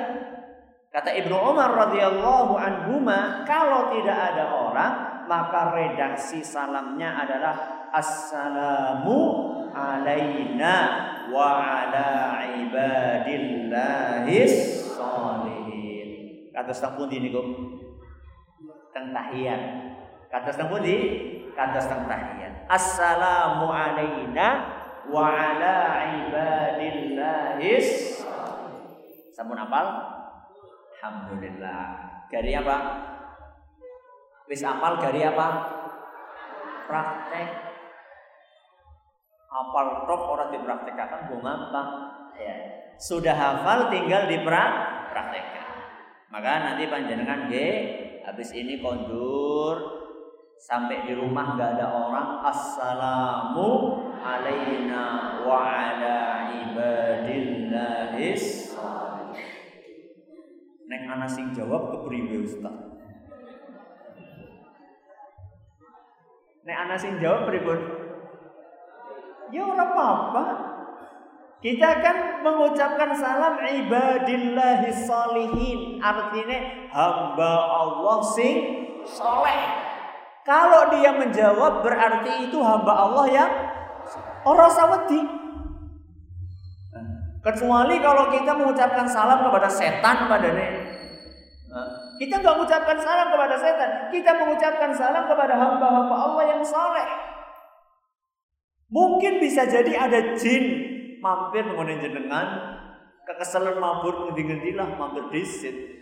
Kata 0.90 1.14
Ibnu 1.14 1.38
Umar 1.38 1.78
radhiyallahu 1.78 2.58
anhu, 2.58 3.06
kalau 3.46 3.94
tidak 3.94 4.18
ada 4.34 4.50
orang, 4.50 4.94
maka 5.30 5.70
redaksi 5.78 6.42
salamnya 6.42 7.14
adalah 7.22 7.86
Assalamu 7.94 9.54
alaina 9.78 10.76
wa 11.30 11.62
ala 11.62 12.42
ibadillahis 12.58 14.54
salihin. 14.98 16.10
Kata 16.50 16.74
setengah 16.74 16.98
pundi 16.98 17.22
niku? 17.22 17.46
Teng 18.90 19.14
tahiyat. 19.14 19.62
Kata 20.34 20.50
setengah 20.50 20.74
pundi? 20.74 20.98
Kata 21.54 21.78
setengah 21.78 22.10
tahiyat. 22.10 22.47
Assalamu 22.68 23.72
alaina 23.72 24.48
wa 25.08 25.24
ala 25.32 26.04
ibadillahis 26.28 28.20
Sampun 29.32 29.56
apal? 29.56 29.88
Alhamdulillah. 30.98 31.82
Dari 32.28 32.52
apa? 32.58 32.78
Wis 34.50 34.66
apal 34.66 35.00
dari 35.00 35.24
apa? 35.24 35.48
Praktek. 36.90 37.50
Apal 39.48 40.10
tok 40.10 40.22
orang 40.36 40.50
dipraktekkan 40.52 41.32
gue 41.32 41.40
gampang. 41.40 41.90
Ya. 42.36 42.56
Sudah 43.00 43.38
hafal 43.38 43.94
tinggal 43.94 44.28
dipraktekkan. 44.28 45.68
Maka 46.34 46.52
nanti 46.68 46.90
panjenengan 46.92 47.48
G 47.48 47.56
habis 48.26 48.52
ini 48.52 48.84
kondur 48.84 49.97
sampai 50.58 51.06
di 51.06 51.14
rumah 51.14 51.54
nggak 51.54 51.78
ada 51.78 51.94
orang 51.94 52.42
assalamu 52.42 54.02
alaina 54.18 55.38
wa 55.46 55.62
ala 55.62 56.50
ibadillahis 56.66 58.74
Nek 60.88 61.04
ana 61.04 61.28
sing 61.28 61.52
jawab 61.52 61.92
kepriwe 61.92 62.48
Ustaz? 62.48 62.72
Nek 66.64 66.78
ana 66.88 66.96
sing 66.96 67.20
jawab 67.20 67.52
pripun? 67.52 67.76
Ya 69.52 69.68
ora 69.68 69.84
apa-apa. 69.84 70.44
Kita 71.60 72.00
kan 72.00 72.40
mengucapkan 72.40 73.12
salam 73.12 73.60
ibadillahi 73.60 74.96
salihin. 74.96 76.00
Artinya 76.00 76.88
hamba 76.96 77.52
Allah 77.68 78.24
sing 78.24 78.56
soleh. 79.04 79.87
Kalau 80.48 80.88
dia 80.96 81.12
menjawab 81.12 81.84
berarti 81.84 82.48
itu 82.48 82.56
hamba 82.63 82.94
Allah 82.96 83.25
yang 83.27 83.51
orang 84.48 84.72
sawati. 84.72 85.22
Kecuali 87.44 88.00
kalau 88.00 88.32
kita 88.32 88.56
mengucapkan 88.56 89.04
salam 89.04 89.44
kepada 89.44 89.68
setan 89.68 90.32
pada 90.32 90.50
kita 92.18 92.34
nggak 92.42 92.56
mengucapkan 92.58 92.98
salam 92.98 93.27
kepada 93.30 93.56
setan, 93.60 93.89
kita 94.10 94.32
mengucapkan 94.39 94.92
salam 94.96 95.27
kepada 95.30 95.54
hamba-hamba 95.54 96.16
Allah 96.16 96.44
yang 96.56 96.63
soleh. 96.63 97.08
Mungkin 98.88 99.44
bisa 99.44 99.68
jadi 99.68 100.00
ada 100.00 100.34
jin 100.39 100.63
mampir 101.20 101.68
mengenai 101.68 102.01
jenengan, 102.01 102.48
kekesalan 103.27 103.77
mabur 103.77 104.32
ngendi-ngendilah 104.32 104.96
mampir 104.96 105.27
disit. 105.30 105.97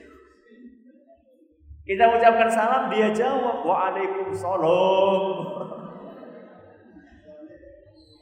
Kita 1.85 2.03
ucapkan 2.09 2.49
salam, 2.49 2.89
dia 2.89 3.13
jawab, 3.13 3.61
Waalaikumsalam. 3.61 5.23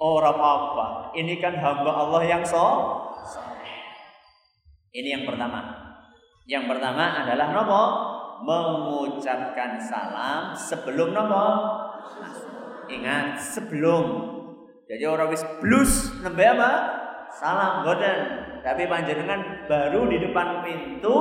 Orang 0.03 0.35
apa? 0.35 1.15
Ini 1.15 1.39
kan 1.39 1.55
hamba 1.63 1.91
Allah 1.95 2.21
yang 2.27 2.43
so 2.43 2.67
ini 4.93 5.09
yang 5.09 5.25
pertama. 5.25 5.63
Yang 6.45 6.75
pertama 6.75 7.23
adalah 7.23 7.55
nopo 7.55 7.83
mengucapkan 8.43 9.79
salam 9.79 10.51
sebelum 10.53 11.15
nopo 11.15 11.47
ingat 12.91 13.39
sebelum 13.39 14.35
jadi 14.91 15.07
orang 15.07 15.31
wis 15.31 15.47
plus 15.63 16.11
nembe 16.19 16.43
apa 16.43 16.71
salam 17.31 17.87
boten 17.87 18.19
tapi 18.59 18.83
panjenengan 18.91 19.63
baru 19.71 20.11
di 20.11 20.19
depan 20.19 20.59
pintu 20.67 21.15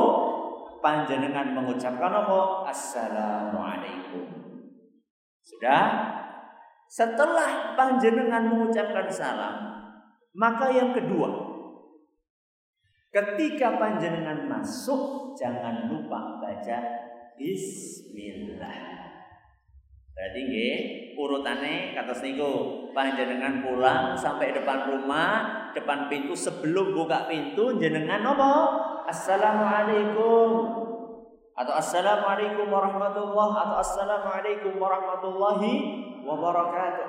panjenengan 0.83 1.55
mengucapkan 1.55 2.11
apa? 2.11 2.69
Assalamualaikum. 2.69 4.27
Sudah? 5.41 6.19
Setelah 6.91 7.73
panjenengan 7.73 8.53
mengucapkan 8.53 9.09
salam 9.09 9.73
maka 10.37 10.69
yang 10.69 10.93
kedua 10.93 11.53
Ketika 13.13 13.77
panjenengan 13.77 14.49
masuk 14.49 15.37
jangan 15.37 15.85
lupa 15.85 16.41
baca 16.41 16.81
bismillah. 17.37 18.81
Berarti 20.17 20.41
nggih 20.49 20.77
urutane 21.21 21.93
kata 21.93 22.17
niku 22.25 22.82
panjenengan 22.93 23.65
pulang 23.65 24.15
sampai 24.17 24.53
depan 24.53 24.89
rumah, 24.89 25.69
depan 25.77 26.07
pintu 26.07 26.37
sebelum 26.37 26.93
buka 26.97 27.27
pintu 27.27 27.77
jenengan 27.81 28.23
apa? 28.23 28.53
Assalamualaikum 29.09 30.49
atau 31.53 31.75
assalamualaikum 31.77 32.73
warahmatullahi 32.73 33.55
atau 33.61 33.77
assalamualaikum 33.77 34.73
warahmatullahi 34.81 35.75
wabarakatuh. 36.25 37.09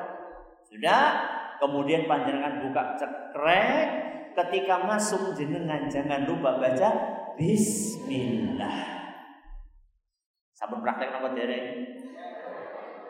Sudah? 0.67 1.03
Kemudian 1.62 2.12
panjenengan 2.12 2.60
buka 2.60 2.99
cekrek 2.99 3.88
ketika 4.36 4.84
masuk 4.84 5.31
jenengan 5.38 5.88
jangan 5.88 6.27
lupa 6.27 6.60
baca 6.60 6.89
bismillah. 7.39 9.03
Sampun 10.51 10.84
praktek 10.84 11.13
napa 11.13 11.31
dereng? 11.31 11.88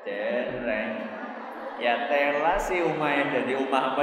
Dereng. 0.05 0.91
Ya 1.81 2.09
tela 2.09 2.55
si 2.57 2.81
umay 2.81 3.29
jadi 3.33 3.53
umah. 3.57 3.97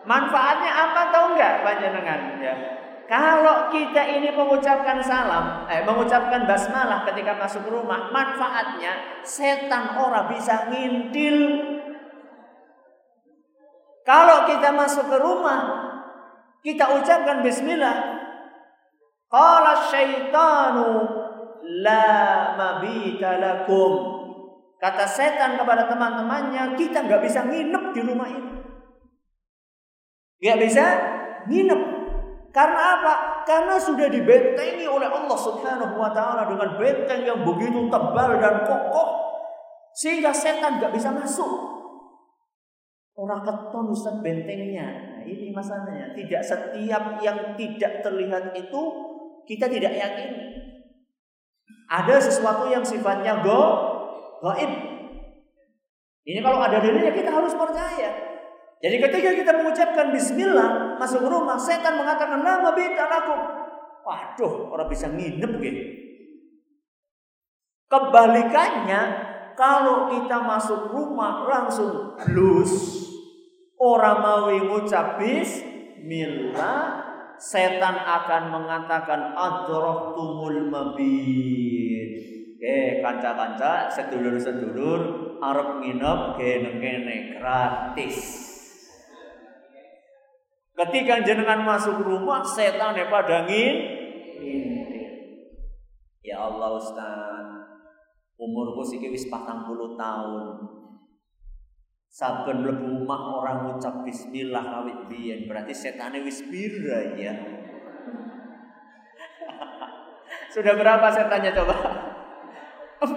Manfaatnya 0.00 0.72
apa 0.72 1.00
tahu 1.12 1.26
nggak 1.36 1.54
panjenengan 1.60 2.20
ya? 2.40 2.54
Kalau 3.10 3.68
kita 3.74 4.06
ini 4.06 4.30
mengucapkan 4.30 5.02
salam, 5.02 5.66
eh, 5.66 5.82
mengucapkan 5.82 6.46
basmalah 6.46 7.02
ketika 7.10 7.34
masuk 7.34 7.66
rumah, 7.66 8.06
manfaatnya 8.14 9.22
setan 9.26 9.98
orang 9.98 10.30
bisa 10.30 10.70
ngintil 10.70 11.38
kalau 14.10 14.48
kita 14.48 14.74
masuk 14.74 15.06
ke 15.06 15.18
rumah, 15.20 15.60
kita 16.66 16.98
ucapkan 16.98 17.46
bismillah. 17.46 18.18
Qala 19.30 19.86
syaitanu 19.86 20.88
la 21.64 22.54
mabita 22.56 23.40
lakum. 23.40 23.92
Kata 24.80 25.04
setan 25.04 25.60
kepada 25.60 25.84
teman-temannya, 25.84 26.72
kita 26.76 27.04
nggak 27.04 27.20
bisa 27.20 27.44
nginep 27.44 27.84
di 27.92 28.00
rumah 28.00 28.28
ini. 28.32 28.52
Nggak 30.40 30.58
bisa 30.64 30.84
nginep. 31.46 31.82
Karena 32.50 32.80
apa? 32.98 33.14
Karena 33.44 33.76
sudah 33.78 34.08
dibentengi 34.10 34.88
oleh 34.88 35.06
Allah 35.06 35.38
Subhanahu 35.38 35.94
wa 35.94 36.10
taala 36.10 36.48
dengan 36.48 36.80
benteng 36.80 37.22
yang 37.22 37.46
begitu 37.46 37.86
tebal 37.86 38.40
dan 38.42 38.66
kokoh 38.66 39.08
sehingga 39.94 40.34
setan 40.34 40.80
nggak 40.80 40.96
bisa 40.96 41.14
masuk. 41.14 41.70
Orang 43.20 43.44
keton 43.44 43.92
Ustaz 43.92 44.16
bentengnya. 44.24 45.20
Nah, 45.20 45.22
ini 45.28 45.52
masalahnya. 45.52 46.16
Tidak 46.16 46.40
setiap 46.40 47.20
yang 47.20 47.52
tidak 47.52 48.00
terlihat 48.00 48.56
itu 48.56 48.82
kita 49.44 49.68
tidak 49.68 49.92
yakin. 49.92 50.30
Ada 51.90 52.16
sesuatu 52.22 52.70
yang 52.70 52.86
sifatnya 52.86 53.42
go, 53.42 53.60
gaib. 54.44 54.72
Ini 56.22 56.38
kalau 56.44 56.62
ada 56.62 56.78
dalilnya 56.78 57.10
kita 57.10 57.30
harus 57.34 57.56
percaya. 57.56 58.10
Jadi 58.80 58.96
ketika 58.96 59.30
kita 59.34 59.52
mengucapkan 59.58 60.14
bismillah 60.14 60.96
masuk 60.96 61.26
rumah, 61.26 61.58
setan 61.58 61.98
mengatakan 61.98 62.40
nama 62.40 62.70
bita 62.72 63.04
aku. 63.04 63.36
Waduh, 64.06 64.72
orang 64.72 64.88
bisa 64.88 65.10
nginep 65.10 65.52
gitu. 65.60 65.82
Kebalikannya, 67.90 69.00
kalau 69.58 70.08
kita 70.08 70.38
masuk 70.46 70.94
rumah 70.94 71.44
langsung 71.44 72.14
blus, 72.22 73.00
Orang 73.80 74.20
mau 74.20 74.52
ngucap 74.52 75.16
bismillah, 75.16 76.99
setan 77.40 77.96
akan 77.96 78.42
mengatakan 78.52 79.32
tumul 80.12 80.68
mabit. 80.68 82.12
Eh 82.60 83.00
kanca-kanca 83.00 83.88
sedulur-sedulur 83.88 85.00
arep 85.40 85.80
nginep 85.80 86.20
kene-kene 86.36 87.40
gratis. 87.40 88.16
Ketika 90.76 91.24
jenengan 91.24 91.64
masuk 91.64 92.04
rumah, 92.04 92.44
setan 92.44 92.96
ya 92.96 93.08
pada 93.08 93.48
ngin. 93.48 93.76
Ya 96.20 96.36
Allah 96.36 96.76
Ustaz, 96.76 97.48
umurku 98.36 98.84
sih 98.84 99.00
wis 99.08 99.28
40 99.28 99.96
tahun. 99.96 100.44
Saben 102.10 102.66
mlebu 102.66 103.06
omah 103.06 103.22
orang 103.38 103.70
ngucap 103.70 104.02
bismillah 104.02 104.66
kawit 104.66 105.06
biyen, 105.06 105.46
berarti 105.46 105.70
setane 105.70 106.18
wis 106.26 106.42
pira 106.42 107.14
ya. 107.14 107.30
Sudah 110.54 110.74
berapa 110.74 111.06
setannya 111.06 111.54
coba? 111.54 111.76
40 113.06 113.14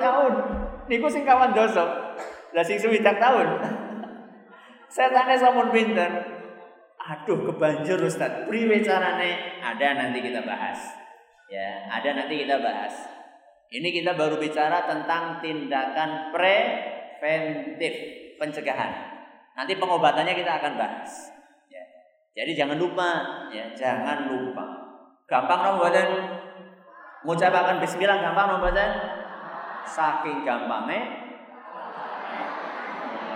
tahun. 0.00 0.32
Niku 0.88 1.06
sing 1.12 1.28
kawan 1.28 1.52
dosa. 1.52 2.16
Lah 2.56 2.64
sing 2.64 2.80
suwidak 2.80 3.20
tahun. 3.20 3.46
Setane 4.96 5.38
sampun 5.38 5.70
pinter. 5.70 6.10
Aduh 6.98 7.44
kebanjur 7.44 8.00
Ustaz. 8.02 8.48
Priwe 8.48 8.80
carane? 8.80 9.60
Ada 9.62 9.88
nanti 10.00 10.18
kita 10.24 10.42
bahas. 10.42 10.96
Ya, 11.46 11.86
ada 11.92 12.16
nanti 12.16 12.42
kita 12.42 12.58
bahas. 12.58 13.06
Ini 13.70 14.02
kita 14.02 14.18
baru 14.18 14.40
bicara 14.40 14.88
tentang 14.88 15.38
tindakan 15.38 16.34
preventif 16.34 18.20
pencegahan. 18.40 18.92
Nanti 19.52 19.76
pengobatannya 19.76 20.32
kita 20.32 20.56
akan 20.56 20.72
bahas. 20.80 21.28
Ya. 21.68 21.84
Jadi 22.32 22.56
jangan 22.56 22.80
lupa, 22.80 23.10
ya 23.52 23.76
jangan 23.76 24.32
lupa. 24.32 24.64
Gampang 25.28 25.76
badan 25.76 26.08
mengucapkan 27.20 27.76
Bismillah 27.76 28.24
gampang 28.24 28.56
badan. 28.64 28.90
Saking 29.84 30.48
gampangnya. 30.48 31.28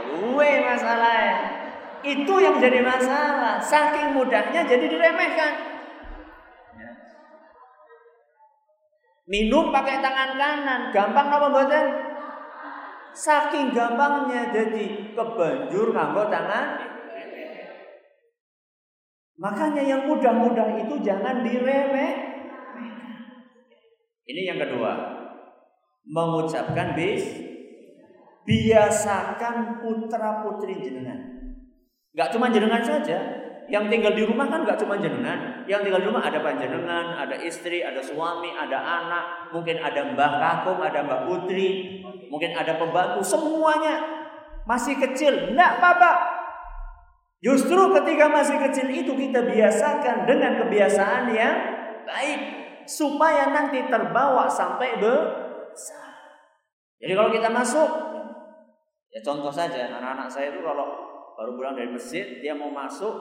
Gue 0.08 0.50
masalahnya. 0.64 1.36
Itu 2.04 2.34
yang 2.40 2.56
jadi 2.56 2.80
masalah. 2.80 3.60
Saking 3.60 4.16
mudahnya 4.16 4.64
jadi 4.64 4.86
diremehkan. 4.88 5.52
Ya. 6.78 6.90
Minum 9.28 9.72
pakai 9.72 10.00
tangan 10.04 10.36
kanan, 10.36 10.80
gampang 10.92 11.28
apa 11.32 11.48
badan? 11.48 12.13
Saking 13.14 13.70
gampangnya 13.70 14.50
jadi 14.50 15.14
kebanjur 15.14 15.94
nganggo 15.94 16.26
tangan 16.26 16.94
Makanya 19.34 19.82
yang 19.82 20.06
mudah-mudah 20.06 20.78
itu 20.86 21.02
jangan 21.02 21.42
diremeh. 21.42 22.12
Ini 24.24 24.40
yang 24.54 24.58
kedua. 24.62 24.92
Mengucapkan 26.06 26.94
bis 26.94 27.24
biasakan 28.44 29.84
putra 29.84 30.44
putri 30.44 30.80
jenengan. 30.80 31.18
Gak 32.14 32.30
cuma 32.30 32.52
jenengan 32.52 32.84
saja, 32.84 33.43
yang 33.68 33.88
tinggal 33.88 34.12
di 34.12 34.22
rumah 34.24 34.46
kan 34.48 34.62
gak 34.64 34.76
cuma 34.80 35.00
jenengan. 35.00 35.64
Yang 35.64 35.88
tinggal 35.88 36.00
di 36.04 36.08
rumah 36.12 36.24
ada 36.24 36.38
panjenengan, 36.44 37.16
ada 37.16 37.36
istri, 37.40 37.80
ada 37.80 38.00
suami, 38.00 38.52
ada 38.52 38.76
anak, 38.76 39.24
mungkin 39.52 39.80
ada 39.80 40.12
mbah 40.12 40.32
kakung, 40.40 40.80
ada 40.84 41.00
mbah 41.04 41.24
putri, 41.24 42.00
mungkin 42.28 42.52
ada 42.52 42.76
pembantu, 42.76 43.24
semuanya 43.24 44.04
masih 44.68 44.96
kecil. 45.00 45.52
Enggak 45.52 45.80
apa-apa, 45.80 46.12
Justru 47.44 47.92
ketika 47.92 48.24
masih 48.32 48.56
kecil 48.56 48.88
itu 48.88 49.12
kita 49.12 49.44
biasakan 49.44 50.24
dengan 50.24 50.64
kebiasaan 50.64 51.28
yang 51.28 51.56
baik 52.08 52.40
supaya 52.88 53.52
nanti 53.52 53.84
terbawa 53.84 54.48
sampai 54.48 54.96
besar. 54.96 56.08
Jadi 56.96 57.12
kalau 57.12 57.28
kita 57.28 57.52
masuk, 57.52 57.84
ya 59.12 59.20
contoh 59.20 59.52
saja 59.52 59.92
anak-anak 59.92 60.24
saya 60.32 60.56
itu 60.56 60.64
kalau 60.64 60.88
baru 61.36 61.52
pulang 61.52 61.76
dari 61.76 61.92
masjid 61.92 62.40
dia 62.40 62.56
mau 62.56 62.72
masuk 62.72 63.12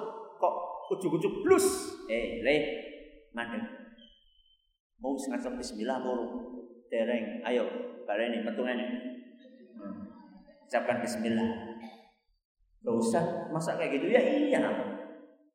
kok 0.44 0.56
ujuk-ujuk 0.92 1.48
plus, 1.48 1.96
eh 2.12 2.44
le 2.44 2.56
mana? 3.32 3.64
Mau 5.00 5.16
sengaja 5.16 5.56
Bismillah 5.56 6.04
mau 6.04 6.20
dereng, 6.92 7.40
ayo 7.48 7.64
metung 8.44 8.68
ini, 8.68 8.86
hmm. 9.80 10.68
ucapkan 10.68 11.00
Bismillah. 11.00 11.80
Gak 12.84 12.96
usah 13.00 13.24
masa 13.56 13.80
kayak 13.80 13.96
gitu 13.96 14.12
ya 14.12 14.20
iya. 14.20 14.60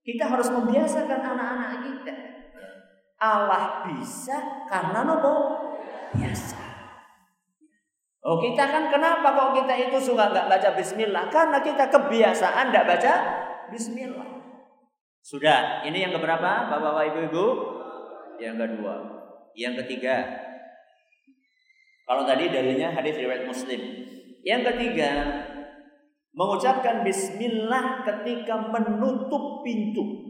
Kita 0.00 0.24
harus 0.24 0.48
membiasakan 0.48 1.20
anak-anak 1.20 1.72
kita. 1.84 2.14
Allah 3.20 3.84
bisa 3.84 4.64
karena 4.64 5.04
nopo 5.04 5.32
biasa. 6.16 6.56
Oh 8.24 8.40
kita 8.40 8.64
kan 8.64 8.88
kenapa 8.88 9.36
kok 9.36 9.50
kita 9.60 9.74
itu 9.76 9.98
suka 10.00 10.32
nggak 10.32 10.48
baca 10.48 10.68
Bismillah? 10.72 11.28
Karena 11.28 11.60
kita 11.60 11.92
kebiasaan 11.92 12.72
nggak 12.72 12.88
baca 12.88 13.12
Bismillah. 13.68 14.37
Sudah, 15.22 15.84
ini 15.84 16.04
yang 16.04 16.12
keberapa, 16.14 16.70
bapak-bapak, 16.70 17.04
ibu-ibu? 17.12 17.46
Yang 18.38 18.56
kedua, 18.64 18.94
yang 19.58 19.74
ketiga. 19.84 20.16
Kalau 22.08 22.24
tadi 22.24 22.48
dalilnya 22.48 22.94
hadis 22.94 23.18
riwayat 23.18 23.44
Muslim. 23.44 23.80
Yang 24.46 24.62
ketiga, 24.72 25.10
mengucapkan 26.32 27.02
bismillah 27.02 28.06
ketika 28.06 28.70
menutup 28.70 29.66
pintu 29.66 30.28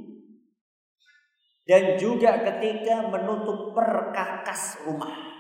dan 1.69 2.01
juga 2.01 2.41
ketika 2.41 3.13
menutup 3.13 3.77
perkakas 3.77 4.89
rumah. 4.89 5.37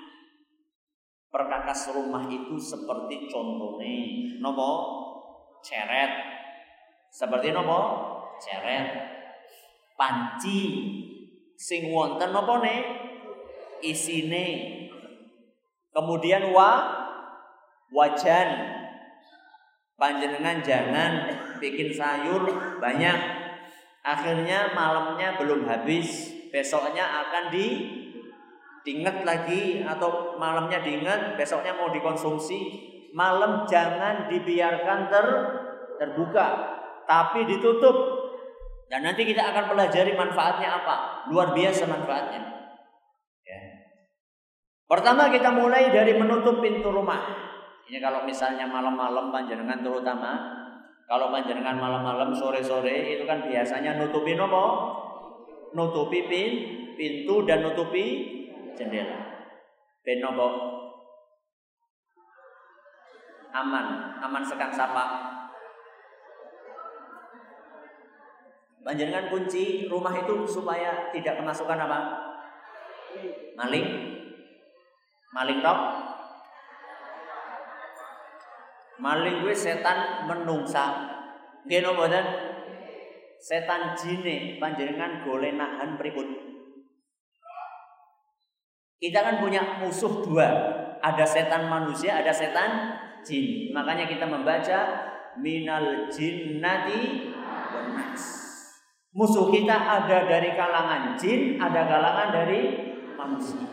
Perkakas 1.32 1.96
rumah 1.96 2.28
itu 2.28 2.61
seperti 2.61 3.32
contohnya 3.32 3.96
nopo 4.44 4.70
ceret. 5.64 6.12
Seperti 7.08 7.48
nopo 7.48 7.80
ceret. 8.37 9.17
Panci 9.98 10.62
sing 11.58 11.90
wonten 11.90 12.30
nopo 12.30 12.62
ne 12.62 12.76
isine. 13.82 14.46
Kemudian 15.90 16.54
wa 16.54 16.87
wajan 17.90 18.78
Panjenengan 19.98 20.62
jangan 20.62 21.26
bikin 21.58 21.90
sayur 21.90 22.46
banyak. 22.78 23.18
Akhirnya 24.06 24.70
malamnya 24.70 25.34
belum 25.34 25.66
habis, 25.66 26.30
besoknya 26.54 27.02
akan 27.02 27.50
di 27.50 27.66
diingat 28.87 29.26
lagi 29.26 29.82
atau 29.82 30.38
malamnya 30.38 30.87
diingat, 30.87 31.34
besoknya 31.34 31.74
mau 31.74 31.90
dikonsumsi. 31.90 32.87
Malam 33.11 33.66
jangan 33.66 34.30
dibiarkan 34.30 35.11
ter 35.11 35.26
terbuka, 35.98 36.46
tapi 37.02 37.50
ditutup. 37.50 38.27
Dan 38.88 39.05
nanti 39.05 39.29
kita 39.29 39.44
akan 39.53 39.68
pelajari 39.68 40.16
manfaatnya 40.16 40.81
apa. 40.81 40.96
Luar 41.29 41.53
biasa 41.53 41.85
manfaatnya. 41.85 42.40
Ya. 43.44 43.61
Pertama 44.88 45.29
kita 45.29 45.53
mulai 45.53 45.92
dari 45.92 46.16
menutup 46.16 46.64
pintu 46.64 46.88
rumah. 46.88 47.20
Ini 47.85 48.01
kalau 48.01 48.24
misalnya 48.24 48.64
malam-malam 48.68 49.29
panjenengan 49.29 49.81
terutama 49.85 50.59
kalau 51.09 51.33
panjenengan 51.33 51.81
malam-malam 51.81 52.37
sore-sore 52.37 53.16
itu 53.16 53.24
kan 53.24 53.44
biasanya 53.44 53.96
nutupi 53.96 54.37
nopo? 54.37 54.64
Nutupi 55.72 56.29
pin, 56.29 56.53
pintu 56.96 57.48
dan 57.48 57.64
nutupi 57.64 58.05
jendela. 58.77 59.16
Ben 60.05 60.20
nopo? 60.20 60.48
Aman, 63.53 64.16
aman 64.20 64.44
sekang 64.44 64.68
sapa. 64.68 65.05
Panjenengan 68.88 69.29
kunci 69.29 69.85
rumah 69.85 70.16
itu 70.16 70.48
supaya 70.48 71.12
tidak 71.12 71.37
kemasukan 71.37 71.77
apa? 71.77 71.98
Maling. 73.53 73.85
Maling 75.29 75.61
tok 75.61 75.81
Maling 78.96 79.44
gue 79.44 79.53
setan 79.53 80.24
menungsa. 80.24 81.05
Nggih 81.68 81.85
napa 81.85 82.09
Setan 83.37 83.92
jine 83.92 84.57
panjenengan 84.57 85.20
golek 85.20 85.61
nahan 85.61 86.01
pripun? 86.01 86.33
Kita 88.96 89.20
kan 89.20 89.37
punya 89.37 89.85
musuh 89.85 90.24
dua. 90.24 90.48
Ada 91.05 91.29
setan 91.29 91.68
manusia, 91.68 92.24
ada 92.24 92.33
setan 92.33 92.98
jin. 93.20 93.70
Makanya 93.70 94.09
kita 94.09 94.24
membaca 94.24 94.79
minal 95.37 96.09
jinnati 96.09 97.31
wanas. 97.70 98.47
Musuh 99.16 99.48
kita 99.48 99.72
ada 99.72 100.28
dari 100.28 100.52
kalangan 100.52 101.16
jin, 101.16 101.56
ada 101.56 101.88
kalangan 101.88 102.28
dari 102.28 102.60
manusia. 103.16 103.64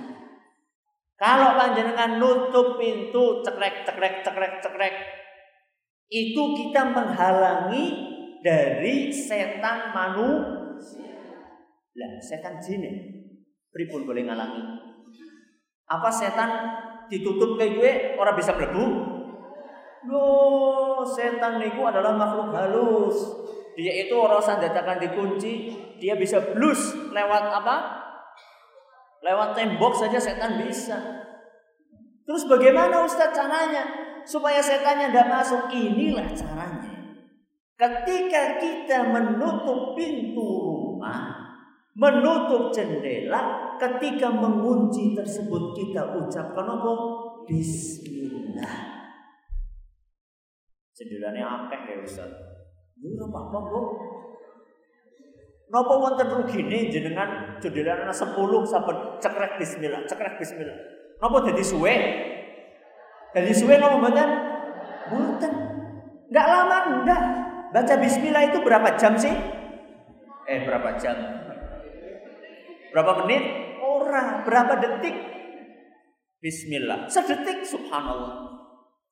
Kalau 1.16 1.56
panjenengan 1.56 2.20
nutup 2.20 2.76
pintu 2.76 3.40
cekrek 3.40 3.88
cekrek 3.88 4.20
cekrek 4.24 4.54
cekrek 4.60 4.96
itu 6.12 6.44
kita 6.60 6.92
menghalangi 6.92 7.86
dari 8.44 9.10
setan 9.10 9.96
manusia. 9.96 11.16
Lah 11.96 12.12
setan 12.20 12.60
jin 12.60 12.84
pripun 13.72 14.04
boleh 14.04 14.28
ngalangi? 14.28 14.64
Apa 15.88 16.12
setan 16.12 16.52
ditutup 17.08 17.56
kayak 17.56 17.74
gue 17.80 17.92
orang 18.20 18.36
bisa 18.36 18.52
mlebu? 18.58 18.86
Loh, 20.06 21.02
setan 21.02 21.58
itu 21.64 21.82
adalah 21.82 22.14
makhluk 22.14 22.54
halus. 22.54 23.18
Dia 23.76 24.08
itu 24.08 24.16
orang 24.16 24.40
sandatakan 24.40 25.04
dikunci, 25.04 25.76
dia 26.00 26.16
bisa 26.16 26.40
blus 26.56 26.96
lewat 27.12 27.44
apa? 27.52 27.76
Lewat 29.20 29.52
tembok 29.56 29.92
saja 29.92 30.16
setan 30.16 30.64
bisa. 30.64 30.96
Terus 32.24 32.48
bagaimana 32.48 33.04
Ustaz 33.04 33.36
caranya? 33.36 33.84
Supaya 34.26 34.64
setannya 34.64 35.12
tidak 35.12 35.28
masuk. 35.30 35.70
Inilah 35.70 36.26
caranya. 36.34 36.94
Ketika 37.76 38.58
kita 38.64 39.12
menutup 39.12 39.94
pintu 39.94 40.42
rumah, 40.42 41.36
menutup 41.94 42.72
jendela, 42.72 43.76
ketika 43.76 44.32
mengunci 44.32 45.12
tersebut 45.12 45.76
kita 45.76 46.16
ucapkan 46.16 46.66
apa? 46.66 46.92
Bismillah. 47.44 48.78
Jendelanya 50.96 51.68
akeh 51.68 51.82
ya 51.92 51.98
Ustaz. 52.00 52.55
Ini 52.96 53.20
apa-apa, 53.20 53.58
Bu? 53.68 53.80
Napa 55.66 55.94
wonten 55.98 56.30
rugine 56.30 56.88
jenengan 56.94 57.60
jendelana 57.60 58.14
10 58.14 58.38
saben 58.70 58.98
cekrek 59.20 59.58
bismillah, 59.60 60.06
cekrek 60.08 60.38
bismillah. 60.40 60.78
Napa 61.20 61.42
dadi 61.44 61.64
suwe? 61.66 61.96
Dadi 63.34 63.52
suwe 63.52 63.76
napa 63.76 63.98
mboten? 64.00 64.30
Mboten. 65.12 65.54
Enggak 66.32 66.48
lama 66.48 66.78
enggak. 67.02 67.22
Baca 67.76 67.94
bismillah 68.00 68.44
itu 68.48 68.64
berapa 68.64 68.96
jam 68.96 69.20
sih? 69.20 69.36
Eh 70.48 70.64
berapa 70.64 70.96
jam? 70.96 71.18
Berapa 72.96 73.12
menit? 73.26 73.44
Orang 73.84 74.48
berapa 74.48 74.80
detik? 74.80 75.16
Bismillah. 76.40 77.12
Sedetik 77.12 77.68
subhanallah. 77.68 78.55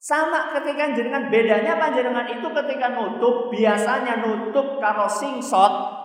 Sama 0.04 0.52
ketika 0.52 0.92
jenengan 0.92 1.32
bedanya 1.32 1.80
panjenengan 1.80 2.28
itu 2.28 2.44
ketika 2.44 2.92
nutup 2.92 3.48
biasanya 3.48 4.20
nutup 4.20 4.84
karo 4.84 5.08
singsot 5.08 6.04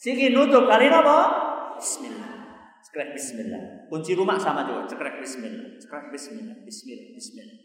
Siki 0.00 0.32
nutup 0.32 0.64
kali 0.64 0.88
apa? 0.88 1.18
Bismillah. 1.76 2.32
Cekrek 2.80 3.12
bismillah. 3.12 3.84
Kunci 3.92 4.16
rumah 4.16 4.40
sama 4.40 4.64
juga, 4.64 4.88
cekrek 4.88 5.20
bismillah. 5.20 5.76
Cekrek 5.76 6.08
bismillah. 6.08 6.56
Bismillah, 6.64 7.12
bismillah. 7.12 7.58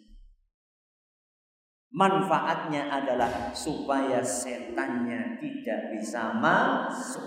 Manfaatnya 1.95 2.91
adalah 2.91 3.55
supaya 3.55 4.19
setannya 4.19 5.39
tidak 5.39 5.95
bisa 5.95 6.35
masuk. 6.35 7.23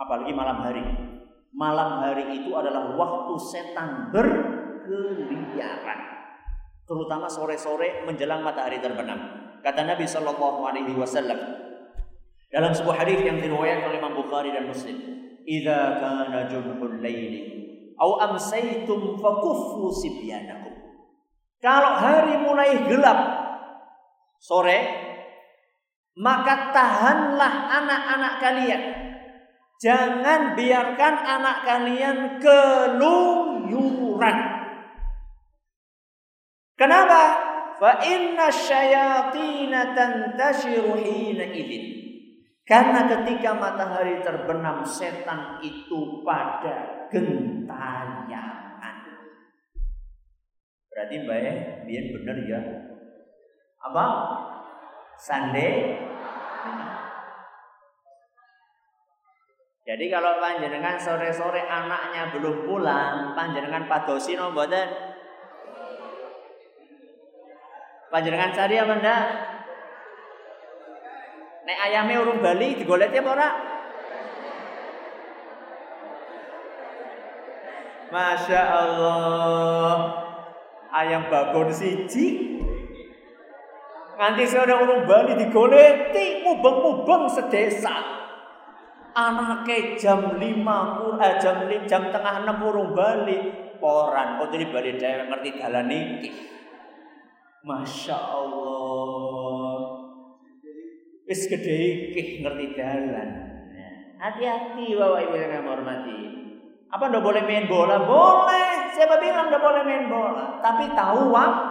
Apalagi 0.00 0.32
malam 0.32 0.64
hari. 0.64 0.80
Malam 1.52 2.00
hari 2.00 2.40
itu 2.40 2.48
adalah 2.56 2.96
waktu 2.96 3.34
setan 3.36 4.08
berkeliaran. 4.90 6.00
Terutama 6.82 7.30
sore-sore 7.30 8.02
menjelang 8.02 8.42
matahari 8.42 8.82
terbenam. 8.82 9.18
Kata 9.62 9.86
Nabi 9.86 10.10
Shallallahu 10.10 10.66
Alaihi 10.66 10.98
Wasallam 10.98 11.38
dalam 12.50 12.74
sebuah 12.74 13.06
hadis 13.06 13.22
yang 13.22 13.38
diriwayatkan 13.38 13.94
oleh 13.94 14.02
Imam 14.02 14.18
Bukhari 14.18 14.50
dan 14.50 14.66
Muslim, 14.66 14.98
"Idza 15.46 16.02
kana 16.02 16.50
jumhul 16.50 16.98
laili 16.98 17.62
au 17.94 18.18
amsaytum 18.18 19.14
fakuffu 19.22 19.86
sibyanakum." 19.94 20.74
Kalau 21.62 21.94
hari 21.94 22.42
mulai 22.42 22.90
gelap 22.90 23.20
sore, 24.42 24.80
maka 26.18 26.74
tahanlah 26.74 27.70
anak-anak 27.70 28.34
kalian. 28.42 28.82
Jangan 29.78 30.58
biarkan 30.58 31.14
anak 31.22 31.64
kalian 31.64 32.42
keluyuran. 32.42 33.20
Kenapa? 36.80 37.50
fa 37.80 37.96
inna 38.04 38.52
syayatina 38.52 39.96
tantashiru 39.96 41.00
hina 41.00 41.48
idin. 41.48 41.84
Karena 42.68 43.08
ketika 43.08 43.56
matahari 43.56 44.22
terbenam 44.22 44.86
setan 44.86 45.58
itu 45.64 46.22
pada 46.22 47.08
gentayangan. 47.10 48.96
Berarti 50.86 51.14
mbak 51.26 51.38
ya, 51.42 51.54
biar 51.82 52.04
bener 52.14 52.36
ya. 52.46 52.60
Apa? 53.90 54.04
Sande. 55.18 55.98
Jadi 59.82 60.06
kalau 60.06 60.38
panjenengan 60.38 60.94
sore-sore 60.94 61.66
anaknya 61.66 62.30
belum 62.30 62.70
pulang, 62.70 63.34
panjenengan 63.34 63.90
padosi 63.90 64.38
no 64.38 64.54
mboten? 64.54 65.09
Panjenengan 68.10 68.50
cari 68.50 68.74
apa 68.74 68.94
ndak? 68.98 69.26
Nek 71.62 71.78
ayame 71.86 72.18
urung 72.18 72.42
Bali 72.42 72.74
digoleki 72.74 73.22
apa 73.22 73.30
ora? 73.30 73.50
Masya 78.10 78.62
Allah 78.66 79.98
Ayam 80.90 81.30
babon 81.30 81.70
siji. 81.70 82.58
Nganti 84.18 84.42
sore 84.50 84.74
urung 84.74 85.06
Bali 85.06 85.38
digoleti 85.38 86.42
Mubeng-mubeng 86.42 87.30
sedesa. 87.30 87.94
Anaknya 89.14 89.94
jam 89.94 90.34
5 90.34 90.42
eh, 90.42 91.34
jam, 91.38 91.56
jam 91.86 92.02
tengah 92.10 92.42
6 92.42 92.58
urung 92.58 92.90
Bali. 92.90 93.70
Poran 93.78 94.42
Kok 94.42 94.50
jadi 94.50 94.66
Bali 94.66 94.98
dewek 94.98 95.30
ngerti 95.30 95.50
dalan 95.62 95.88
iki 95.94 96.59
Masya 97.60 98.16
Allah. 98.16 99.76
Wis 101.28 101.46
gede 101.46 102.10
iki 102.10 102.42
ngerti 102.42 102.66
jalan. 102.74 103.28
Hati-hati 104.20 104.96
Bapak 104.96 105.20
Ibu 105.28 105.36
yang 105.36 105.64
hormati. 105.64 106.20
Apa 106.90 107.08
ndak 107.08 107.24
boleh 107.24 107.42
main 107.46 107.70
bola? 107.70 108.02
Boleh. 108.02 108.90
Siapa 108.92 109.16
bilang 109.22 109.48
ndak 109.48 109.62
boleh 109.62 109.82
main 109.86 110.10
bola? 110.10 110.58
Tapi 110.60 110.90
tahu 110.92 111.32
waktu. 111.32 111.70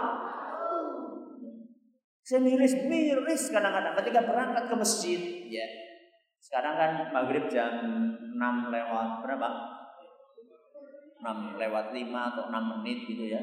Saya 2.26 2.40
miris-miris 2.46 3.50
kadang-kadang 3.50 3.94
ketika 4.02 4.22
berangkat 4.26 4.64
ke 4.70 4.74
masjid. 4.74 5.20
Ya. 5.50 5.66
Sekarang 6.40 6.74
kan 6.78 6.90
maghrib 7.12 7.50
jam 7.52 7.70
6 8.34 8.72
lewat 8.72 9.08
berapa? 9.22 9.48
6 11.20 11.60
lewat 11.60 11.86
5 11.92 12.30
atau 12.32 12.42
6 12.48 12.72
menit 12.80 12.98
gitu 13.06 13.28
ya. 13.28 13.42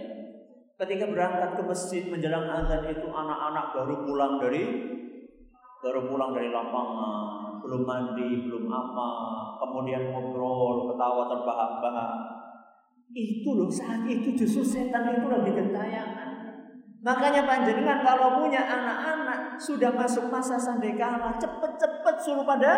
Ketika 0.78 1.10
berangkat 1.10 1.58
ke 1.58 1.64
masjid 1.66 2.06
menjelang 2.06 2.46
azan 2.46 2.86
itu 2.86 3.10
anak-anak 3.10 3.74
baru 3.74 4.06
pulang 4.06 4.38
dari 4.38 4.62
baru 5.82 6.06
pulang 6.06 6.38
dari 6.38 6.54
lapangan, 6.54 7.58
belum 7.66 7.82
mandi, 7.82 8.46
belum 8.46 8.70
apa, 8.70 9.10
kemudian 9.58 10.14
ngobrol, 10.14 10.94
ketawa 10.94 11.34
terbahak-bahak. 11.34 12.12
Itu 13.10 13.58
loh 13.58 13.70
saat 13.74 14.06
itu 14.06 14.38
justru 14.38 14.62
setan 14.62 15.18
itu 15.18 15.26
lagi 15.26 15.50
gentayangan. 15.50 16.30
Makanya 17.02 17.50
panjenengan 17.50 18.06
kalau 18.06 18.46
punya 18.46 18.62
anak-anak 18.62 19.58
sudah 19.58 19.90
masuk 19.90 20.30
masa 20.30 20.62
sandekala, 20.62 21.42
cepet-cepet 21.42 22.16
suruh 22.22 22.46
pada 22.46 22.74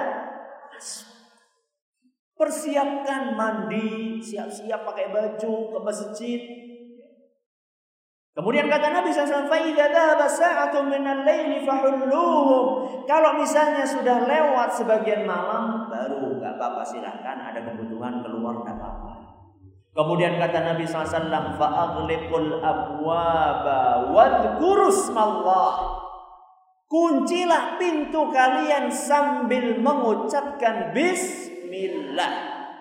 Persiapkan 2.39 3.35
mandi, 3.35 4.15
siap-siap 4.23 4.87
pakai 4.87 5.11
baju 5.11 5.75
ke 5.75 5.79
masjid, 5.83 6.39
Kemudian 8.34 8.66
kata 8.66 8.90
Nabi 8.90 9.14
SAW, 9.14 9.46
فَإِذَا 9.46 9.94
ذَهَبَ 9.94 10.20
سَاعَةٌ 10.26 10.74
مِنَ 10.90 11.06
اللَّيْلِ 11.06 11.62
فَحُلُّوهُمْ 11.62 12.64
Kalau 13.06 13.30
misalnya 13.38 13.86
sudah 13.86 14.26
lewat 14.26 14.74
sebagian 14.74 15.22
malam, 15.22 15.86
baru 15.86 16.42
nggak 16.42 16.58
apa-apa 16.58 16.82
silahkan 16.82 17.38
ada 17.38 17.62
kebutuhan 17.62 18.26
keluar 18.26 18.58
nggak 18.66 18.74
apa-apa. 18.74 19.12
Kemudian 19.94 20.42
kata 20.42 20.74
Nabi 20.74 20.82
SAW, 20.82 21.54
فَأَغْلِقُ 21.54 22.30
الْأَبْوَابَ 22.34 23.66
وَذْكُرُ 24.10 24.78
اللَّهِ 25.14 25.74
Kuncilah 26.90 27.78
pintu 27.78 28.34
kalian 28.34 28.90
sambil 28.90 29.78
mengucapkan 29.78 30.90
Bismillah. 30.90 32.34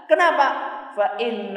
Kenapa? 0.10 0.67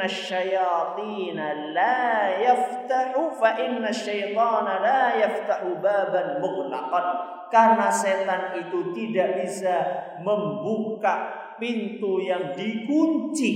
Syayatina 0.06 1.72
la 1.74 2.30
yaftahu 2.38 3.34
fa 3.34 3.58
inna 3.58 3.90
syaitana 3.90 4.78
la 4.78 5.02
yaftahu 5.18 5.82
baban 5.82 6.38
mughlaqan 6.38 7.06
karena 7.52 7.92
setan 7.92 8.56
itu 8.56 8.96
tidak 8.96 9.44
bisa 9.44 9.76
membuka 10.24 11.42
pintu 11.60 12.24
yang 12.24 12.56
dikunci 12.56 13.52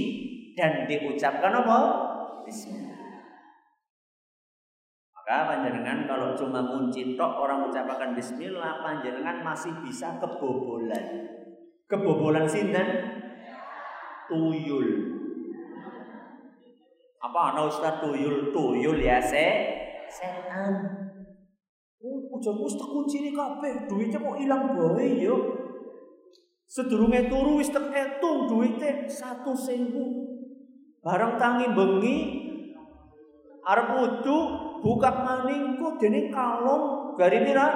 dan 0.52 0.84
diucapkan 0.84 1.52
apa? 1.64 1.78
Bismillah. 2.44 2.96
Maka 5.16 5.36
panjenengan 5.50 6.06
kalau 6.06 6.38
cuma 6.38 6.62
kunci 6.62 7.18
tok 7.18 7.34
orang 7.40 7.66
ucapkan 7.66 8.14
bismillah 8.14 8.84
panjenengan 8.84 9.42
masih 9.42 9.74
bisa 9.82 10.20
kebobolan. 10.22 11.26
Kebobolan 11.90 12.46
sinten? 12.46 12.86
Tuyul. 14.30 14.88
Apa 17.26 17.50
ana 17.50 17.66
ustaz 17.66 17.98
tuyul 17.98 18.54
tuyul 18.54 19.02
ya 19.02 19.18
se 19.18 19.46
setan. 20.06 20.74
Oh, 21.98 22.38
ujar 22.38 22.54
wis 22.54 22.78
tak 22.78 22.86
kuncine 22.86 23.34
kabeh, 23.34 23.90
duitnya 23.90 24.22
kok 24.22 24.38
ilang 24.38 24.78
bae 24.78 25.18
yo. 25.18 25.34
Sedurunge 26.70 27.26
turu 27.26 27.58
wis 27.58 27.74
tak 27.74 27.90
etung 27.90 28.46
duite 28.46 29.10
1000. 29.10 31.02
Barang 31.02 31.34
tangi 31.34 31.66
bengi 31.74 32.16
arep 33.66 33.88
wudu 33.98 34.38
buka 34.86 35.10
maning 35.26 35.74
kok 35.82 35.98
dene 35.98 36.30
kalong 36.30 37.14
gari 37.18 37.42
pira? 37.42 37.66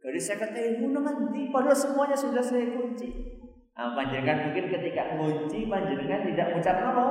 Gari 0.00 0.18
saya 0.18 0.50
ewu 0.50 0.90
nanti 0.90 1.52
padahal 1.52 1.76
semuanya 1.78 2.16
sudah 2.18 2.42
saya 2.42 2.74
kunci. 2.74 3.38
Nah, 3.76 3.94
panjenengan 3.94 4.50
mungkin 4.50 4.66
ketika 4.66 5.14
kunci 5.14 5.68
panjenengan 5.70 6.26
tidak 6.26 6.58
ucap 6.58 6.76
apa? 6.80 7.06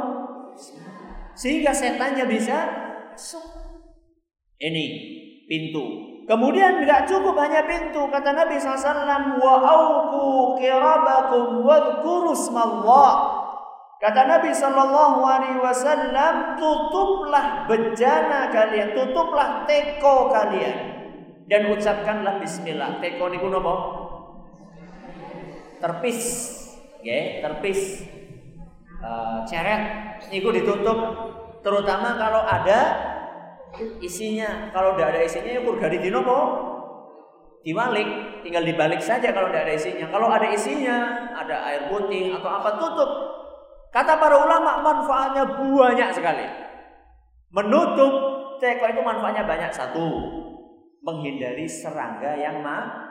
Sehingga 1.36 1.72
setannya 1.72 2.26
bisa 2.28 2.58
masuk. 3.16 3.44
Ini 4.60 4.86
pintu. 5.48 5.86
Kemudian 6.30 6.86
tidak 6.86 7.10
cukup 7.10 7.34
hanya 7.42 7.66
pintu. 7.66 8.06
Kata 8.06 8.32
Nabi 8.36 8.62
SAW, 8.62 9.42
wa 9.42 9.54
auku 9.66 10.62
kirabakum 10.62 11.66
wadhkuru 11.66 12.38
Kata 14.00 14.22
Nabi 14.24 14.56
Shallallahu 14.56 15.20
Alaihi 15.28 15.60
Wasallam, 15.60 16.56
tutuplah 16.56 17.68
bejana 17.68 18.48
kalian, 18.48 18.96
tutuplah 18.96 19.68
teko 19.68 20.32
kalian, 20.32 20.78
dan 21.52 21.68
ucapkanlah 21.68 22.40
Bismillah. 22.40 23.04
Teko 23.04 23.28
niku 23.28 23.52
nopo? 23.52 23.76
Terpis, 25.84 26.20
ya, 27.04 27.44
terpis 27.44 28.08
uh, 29.04 29.44
ceret 29.44 30.09
itu 30.28 30.50
ditutup 30.52 30.98
terutama 31.64 32.20
kalau 32.20 32.44
ada 32.44 32.80
isinya. 34.04 34.72
Kalau 34.76 34.96
tidak 34.96 35.16
ada 35.16 35.22
isinya 35.24 35.52
ya 35.56 35.62
kurgari 35.64 35.98
dinopo 36.04 36.40
diwalik 37.60 38.40
tinggal 38.42 38.64
dibalik 38.64 39.04
saja 39.04 39.32
kalau 39.32 39.52
tidak 39.52 39.68
ada 39.70 39.74
isinya. 39.76 40.06
Kalau 40.12 40.28
ada 40.32 40.48
isinya 40.52 40.98
ada 41.36 41.56
air 41.72 41.88
putih 41.92 42.36
atau 42.36 42.50
apa 42.50 42.70
tutup. 42.80 43.12
Kata 43.90 44.22
para 44.22 44.38
ulama 44.38 44.86
manfaatnya 44.86 45.44
banyak 45.50 46.10
sekali. 46.14 46.46
Menutup 47.50 48.14
teko 48.62 48.86
itu 48.86 49.02
manfaatnya 49.02 49.44
banyak. 49.44 49.72
Satu 49.74 50.06
menghindari 51.02 51.66
serangga 51.66 52.38
yang 52.38 52.62
ma 52.62 53.08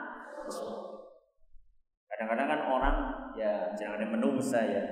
Kadang-kadang 2.09 2.47
kan 2.49 2.61
orang 2.67 2.95
ya 3.37 3.71
jangan 3.77 4.09
menungsa 4.09 4.59
ya. 4.65 4.83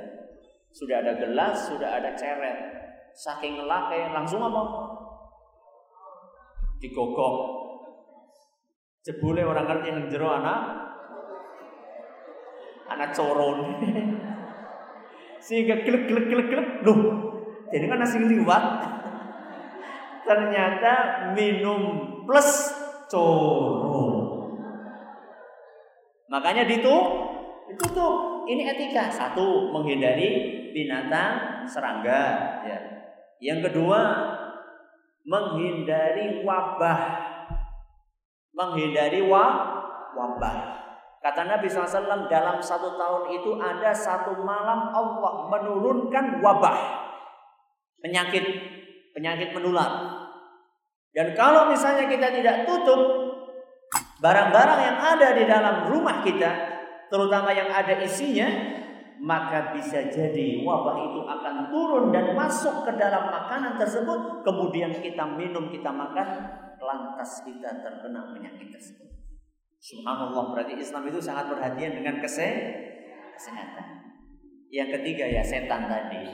Sudah 0.78 1.02
ada 1.02 1.18
gelas, 1.18 1.74
sudah 1.74 1.90
ada 1.98 2.14
ceret. 2.14 2.58
Saking 3.18 3.58
ngelake 3.58 4.14
langsung 4.14 4.46
apa? 4.46 4.62
Digogok. 6.78 7.66
Jebule 9.02 9.42
orang 9.42 9.66
ngerti 9.66 9.88
yang 9.90 10.06
jero 10.06 10.30
anak 10.30 10.62
anak 12.94 13.10
coron. 13.18 13.82
Sehingga 15.46 15.82
gelek 15.82 16.06
gelek 16.06 16.26
gelek 16.30 16.48
gelek. 16.54 16.70
Loh, 16.86 17.00
jadi 17.74 17.86
kan 17.90 17.98
nasi 17.98 18.22
liwat. 18.22 18.66
Ternyata 20.30 20.94
minum 21.34 21.82
plus 22.30 22.70
coro. 23.10 24.06
Makanya 26.30 26.70
ditutup, 26.70 27.06
ditutup. 27.72 28.46
Ini 28.48 28.64
etika. 28.76 29.08
Satu, 29.12 29.72
menghindari 29.72 30.57
binatang 30.72 31.64
serangga. 31.68 32.24
Ya. 32.64 32.80
Yang 33.40 33.72
kedua, 33.72 34.00
menghindari 35.28 36.42
wabah. 36.42 37.02
Menghindari 38.56 39.22
wa, 39.28 39.46
wabah. 40.18 40.56
Kata 41.22 41.44
Nabi 41.46 41.68
SAW 41.68 42.30
dalam 42.32 42.58
satu 42.58 42.96
tahun 42.96 43.24
itu 43.36 43.60
ada 43.60 43.92
satu 43.92 44.42
malam 44.42 44.90
Allah 44.96 45.52
menurunkan 45.52 46.40
wabah. 46.42 46.78
Penyakit, 48.02 48.46
penyakit 49.14 49.52
menular. 49.54 50.24
Dan 51.14 51.34
kalau 51.34 51.70
misalnya 51.74 52.06
kita 52.06 52.30
tidak 52.30 52.70
tutup 52.70 53.02
barang-barang 54.22 54.80
yang 54.82 54.98
ada 54.98 55.28
di 55.34 55.44
dalam 55.46 55.76
rumah 55.90 56.22
kita, 56.22 56.52
terutama 57.10 57.54
yang 57.54 57.70
ada 57.70 57.98
isinya, 58.02 58.48
maka 59.22 59.74
bisa 59.74 60.08
jadi 60.08 60.62
wabah 60.62 60.98
itu 61.10 61.22
akan 61.26 61.56
turun 61.74 62.06
dan 62.14 62.38
masuk 62.38 62.86
ke 62.86 62.92
dalam 62.96 63.30
makanan 63.30 63.78
tersebut, 63.78 64.46
kemudian 64.46 64.94
kita 64.94 65.26
minum, 65.38 65.70
kita 65.74 65.90
makan, 65.90 66.28
lantas 66.78 67.42
kita 67.42 67.82
terkena 67.82 68.34
penyakit 68.34 68.70
tersebut. 68.70 69.10
Subhanallah, 69.78 70.54
berarti 70.54 70.78
Islam 70.78 71.06
itu 71.10 71.20
sangat 71.22 71.54
perhatian 71.54 72.02
dengan 72.02 72.18
kesehatan. 72.22 73.88
Yang 74.68 74.90
ketiga 75.00 75.26
ya 75.30 75.42
setan 75.46 75.88
tadi. 75.88 76.26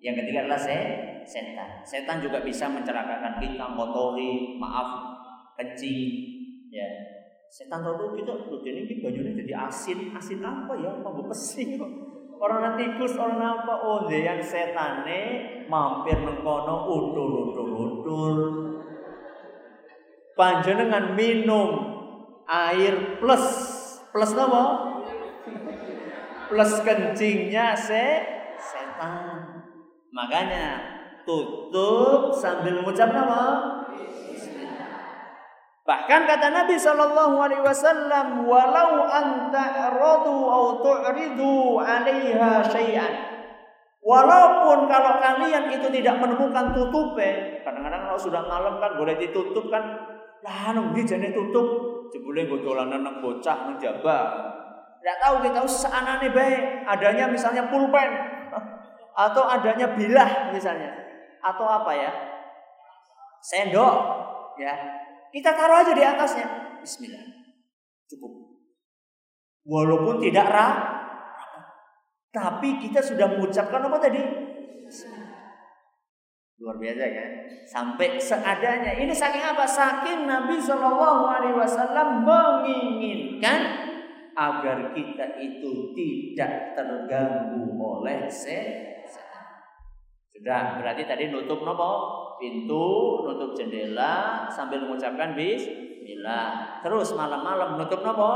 Yang 0.00 0.24
ketiga 0.24 0.48
adalah 0.48 0.60
se 0.60 0.78
setan. 1.24 1.84
Setan 1.84 2.18
juga 2.24 2.40
bisa 2.40 2.66
mencerakakan 2.68 3.38
kita, 3.40 3.64
motori, 3.76 4.56
maaf, 4.58 5.16
kencing, 5.56 6.08
ya 6.72 6.88
Setan 7.46 7.80
tahu 7.80 8.12
kita 8.18 8.36
loh 8.36 8.60
ini 8.60 9.00
bajunya 9.00 9.32
jadi 9.32 9.54
asin, 9.70 10.12
asin 10.12 10.42
apa 10.42 10.76
ya? 10.76 10.92
Apa 10.98 11.24
pesing? 11.30 11.78
Orang 12.36 12.60
nanti 12.60 12.84
tikus, 12.84 13.16
orang 13.16 13.40
apa? 13.40 13.74
Oh, 13.80 14.04
yang 14.12 14.44
setane 14.44 15.20
mampir 15.72 16.20
mengkono 16.20 16.84
utur 16.84 17.30
utur 17.48 17.68
utur. 17.72 18.36
Panjenengan 20.36 21.16
minum 21.16 21.68
air 22.44 23.16
plus 23.16 23.44
plus 24.12 24.32
apa? 24.36 24.64
Plus 26.52 26.72
kencingnya 26.84 27.72
se 27.72 28.06
setan. 28.60 29.64
Makanya 30.12 30.96
tutup 31.24 32.36
sambil 32.36 32.78
mengucap 32.84 33.16
nama 33.16 33.42
Bahkan 35.86 36.20
kata 36.26 36.50
Nabi 36.50 36.74
Shallallahu 36.74 37.38
Alaihi 37.38 37.62
Wasallam, 37.62 38.42
walau 38.42 39.06
anta 39.06 39.94
rodu 39.94 40.34
atau 40.34 40.82
tu'ridu 40.82 41.78
alaiha 41.78 42.66
syai'an. 42.66 43.14
Walaupun 44.02 44.90
kalau 44.90 45.22
kalian 45.22 45.70
itu 45.70 45.86
tidak 45.94 46.18
menemukan 46.18 46.74
tutupe, 46.74 47.62
kadang-kadang 47.62 48.02
kalau 48.02 48.18
sudah 48.18 48.42
malam 48.50 48.82
kan 48.82 48.98
boleh 48.98 49.14
ditutup 49.14 49.70
kan, 49.70 49.82
lah 50.42 50.74
nunggu 50.74 51.06
jadi 51.06 51.30
tutup, 51.30 51.66
jebule 52.10 52.50
gue 52.50 52.66
dolanan 52.66 53.06
nang 53.06 53.22
bocah 53.22 53.70
nang 53.70 53.78
jaba. 53.78 54.18
Tidak 54.98 55.16
tahu 55.22 55.34
kita 55.46 55.62
nih 56.18 56.30
baik, 56.34 56.62
adanya 56.82 57.30
misalnya 57.30 57.70
pulpen. 57.70 58.10
Atau 59.26 59.46
adanya 59.46 59.94
bilah 59.94 60.52
misalnya, 60.52 60.92
atau 61.40 61.64
apa 61.64 61.88
ya, 61.96 62.12
sendok, 63.40 63.96
ya 64.60 64.76
kita 65.34 65.50
taruh 65.54 65.82
aja 65.82 65.92
di 65.92 66.04
atasnya. 66.04 66.46
Bismillah. 66.82 67.26
Cukup. 68.06 68.32
Walaupun 69.66 70.22
tidak 70.22 70.46
ra, 70.46 70.68
tapi 72.30 72.78
kita 72.78 73.02
sudah 73.02 73.34
mengucapkan 73.34 73.82
apa 73.82 73.98
tadi? 73.98 74.20
Luar 76.56 76.76
biasa 76.80 77.04
kan? 77.12 77.30
Sampai 77.66 78.16
seadanya. 78.16 78.96
Ini 78.96 79.12
saking 79.12 79.44
apa? 79.44 79.66
Saking 79.68 80.24
Nabi 80.24 80.56
Shallallahu 80.56 81.22
Alaihi 81.28 81.56
Wasallam 81.58 82.24
menginginkan 82.24 83.60
agar 84.36 84.92
kita 84.92 85.36
itu 85.40 85.96
tidak 85.96 86.76
terganggu 86.76 87.76
oleh 87.76 88.28
setan. 88.28 88.95
Sudah 90.36 90.76
berarti 90.76 91.08
tadi 91.08 91.32
nutup 91.32 91.64
nopo 91.64 91.90
pintu, 92.36 93.24
nutup 93.24 93.56
jendela 93.56 94.44
sambil 94.52 94.84
mengucapkan 94.84 95.32
bismillah. 95.32 96.80
Terus 96.84 97.16
malam-malam 97.16 97.80
nutup 97.80 98.04
nopo? 98.04 98.32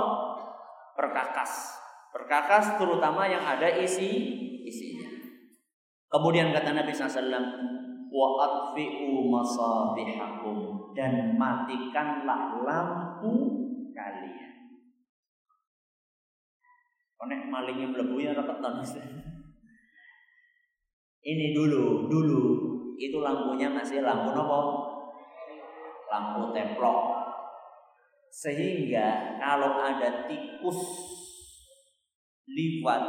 Perkakas. 0.97 1.77
Perkakas 2.09 2.81
terutama 2.81 3.29
yang 3.29 3.45
ada 3.45 3.69
isi 3.69 4.33
isinya. 4.65 5.13
Kemudian 6.09 6.57
kata 6.57 6.73
Nabi 6.73 6.91
SAW, 6.91 7.37
wa 8.11 8.29
atfi'u 8.43 9.31
masabihakum 9.31 10.91
dan 10.97 11.37
matikanlah 11.39 12.65
lampu 12.65 13.33
kalian. 13.95 14.53
Konek 17.21 17.47
malingnya 17.53 17.93
melebu 17.93 18.17
ya 18.19 18.33
reketan. 18.33 18.81
Ini 21.20 21.52
dulu, 21.52 22.09
dulu. 22.09 22.42
Itu 22.96 23.20
lampunya 23.20 23.68
masih 23.68 24.00
lampu 24.00 24.33
nopo? 24.33 24.61
Lampu 26.09 26.52
templok. 26.56 27.00
Sehingga 28.33 29.37
kalau 29.37 29.76
ada 29.85 30.24
tikus 30.24 30.80
liwat 32.48 33.02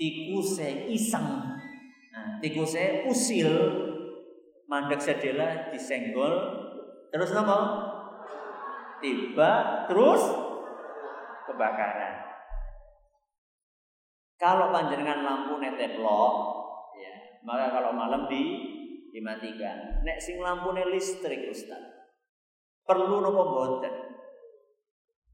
tikus 0.00 0.56
iseng. 0.88 1.28
Nah, 2.14 2.40
tikus 2.40 2.72
usil 3.04 3.50
mandek 4.64 5.02
sedela 5.02 5.68
disenggol 5.68 6.32
terus 7.12 7.36
nopo? 7.36 7.58
Tiba 9.04 9.84
terus 9.86 10.22
kebakaran. 11.44 12.14
Kalau 14.38 14.70
panjenengan 14.70 15.26
lampu 15.26 15.58
neteplok 15.58 16.57
maka 17.46 17.66
kalau 17.74 17.90
malam 17.94 18.26
di 18.26 18.42
dimatikan. 19.10 20.02
Nek 20.06 20.18
sing 20.22 20.38
lampune 20.38 20.86
listrik 20.88 21.48
Ustaz. 21.50 21.80
Perlu 22.86 23.20
nopo 23.20 23.42
boten? 23.52 23.94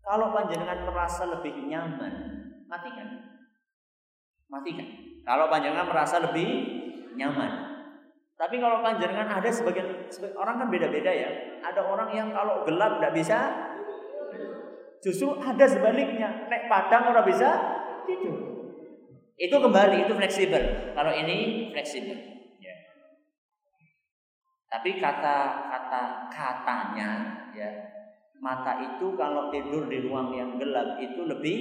Kalau 0.05 0.35
panjenengan 0.37 0.85
merasa 0.85 1.24
lebih 1.24 1.64
nyaman, 1.64 2.12
matikan. 2.68 3.09
Matikan. 4.53 4.89
Kalau 5.24 5.49
panjenengan 5.49 5.89
merasa 5.89 6.20
lebih 6.20 6.49
nyaman. 7.16 7.72
Tapi 8.35 8.59
kalau 8.61 8.85
panjenengan 8.85 9.31
ada 9.31 9.49
sebagian, 9.49 10.11
sebagian 10.11 10.37
orang 10.37 10.61
kan 10.61 10.68
beda-beda 10.68 11.09
ya. 11.09 11.31
Ada 11.64 11.81
orang 11.87 12.11
yang 12.12 12.28
kalau 12.35 12.66
gelap 12.66 13.01
tidak 13.01 13.14
bisa 13.16 13.39
Justru 15.05 15.37
ada 15.37 15.68
sebaliknya. 15.68 16.49
Nek 16.49 16.64
padang 16.64 17.12
orang 17.12 17.28
bisa 17.28 17.49
tidur. 18.09 18.53
Itu 19.35 19.57
kembali, 19.59 20.07
itu 20.07 20.12
fleksibel. 20.14 20.95
Kalau 20.95 21.11
ini 21.11 21.68
fleksibel. 21.74 22.35
Tapi 24.74 24.99
kata 24.99 25.70
kata 25.70 26.03
katanya 26.35 27.11
ya 27.55 27.70
mata 28.43 28.74
itu 28.82 29.14
kalau 29.14 29.47
tidur 29.47 29.87
di 29.87 30.03
ruang 30.03 30.35
yang 30.35 30.59
gelap 30.59 30.99
itu 30.99 31.30
lebih 31.30 31.59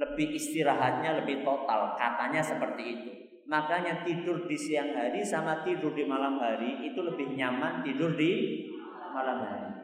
lebih 0.00 0.32
istirahatnya 0.32 1.20
lebih 1.20 1.44
total. 1.44 1.92
Katanya 2.00 2.40
seperti 2.40 2.82
itu. 2.88 3.10
Makanya 3.52 4.00
tidur 4.00 4.48
di 4.48 4.56
siang 4.56 4.96
hari 4.96 5.20
sama 5.20 5.60
tidur 5.60 5.92
di 5.92 6.08
malam 6.08 6.40
hari 6.40 6.88
itu 6.88 7.04
lebih 7.04 7.36
nyaman 7.36 7.84
tidur 7.84 8.16
di 8.16 8.64
malam 9.12 9.44
hari 9.44 9.77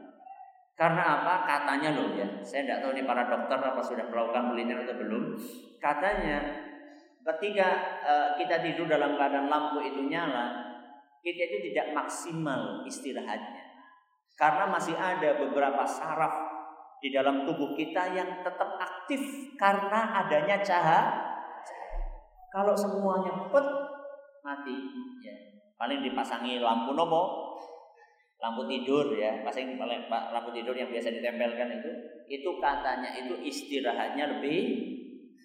karena 0.75 1.03
apa 1.07 1.47
katanya 1.47 1.95
loh 1.95 2.11
ya 2.18 2.27
saya 2.43 2.66
tidak 2.66 2.79
tahu 2.83 2.91
ini 2.99 3.03
para 3.07 3.31
dokter 3.31 3.59
apa 3.62 3.79
sudah 3.79 4.11
melakukan 4.11 4.51
penelitian 4.51 4.83
atau 4.83 4.97
belum 4.99 5.25
katanya 5.79 6.39
ketika 7.25 7.68
uh, 8.03 8.29
kita 8.37 8.59
tidur 8.61 8.91
dalam 8.91 9.14
keadaan 9.14 9.47
lampu 9.47 9.81
itu 9.87 10.11
nyala 10.11 10.75
kita 11.25 11.43
itu 11.49 11.72
tidak 11.72 11.97
maksimal 11.97 12.85
istirahatnya. 12.85 13.64
Karena 14.37 14.68
masih 14.68 14.93
ada 14.93 15.41
beberapa 15.41 15.89
saraf 15.89 16.53
di 17.01 17.09
dalam 17.09 17.49
tubuh 17.49 17.72
kita 17.72 18.12
yang 18.12 18.45
tetap 18.45 18.77
aktif 18.77 19.20
karena 19.57 20.20
adanya 20.20 20.61
cahaya. 20.61 21.33
Kalau 22.53 22.77
semuanya 22.77 23.51
pet 23.51 23.66
mati, 24.45 24.77
ya. 25.25 25.35
paling 25.75 26.07
dipasangi 26.07 26.62
lampu 26.62 26.95
nopo, 26.95 27.57
lampu 28.43 28.68
tidur 28.68 29.14
ya, 29.16 29.41
paling 29.47 29.78
lampu 30.11 30.51
tidur 30.53 30.74
yang 30.76 30.91
biasa 30.91 31.09
ditempelkan 31.14 31.80
itu, 31.80 31.91
itu 32.28 32.51
katanya 32.61 33.11
itu 33.16 33.35
istirahatnya 33.41 34.39
lebih 34.39 34.61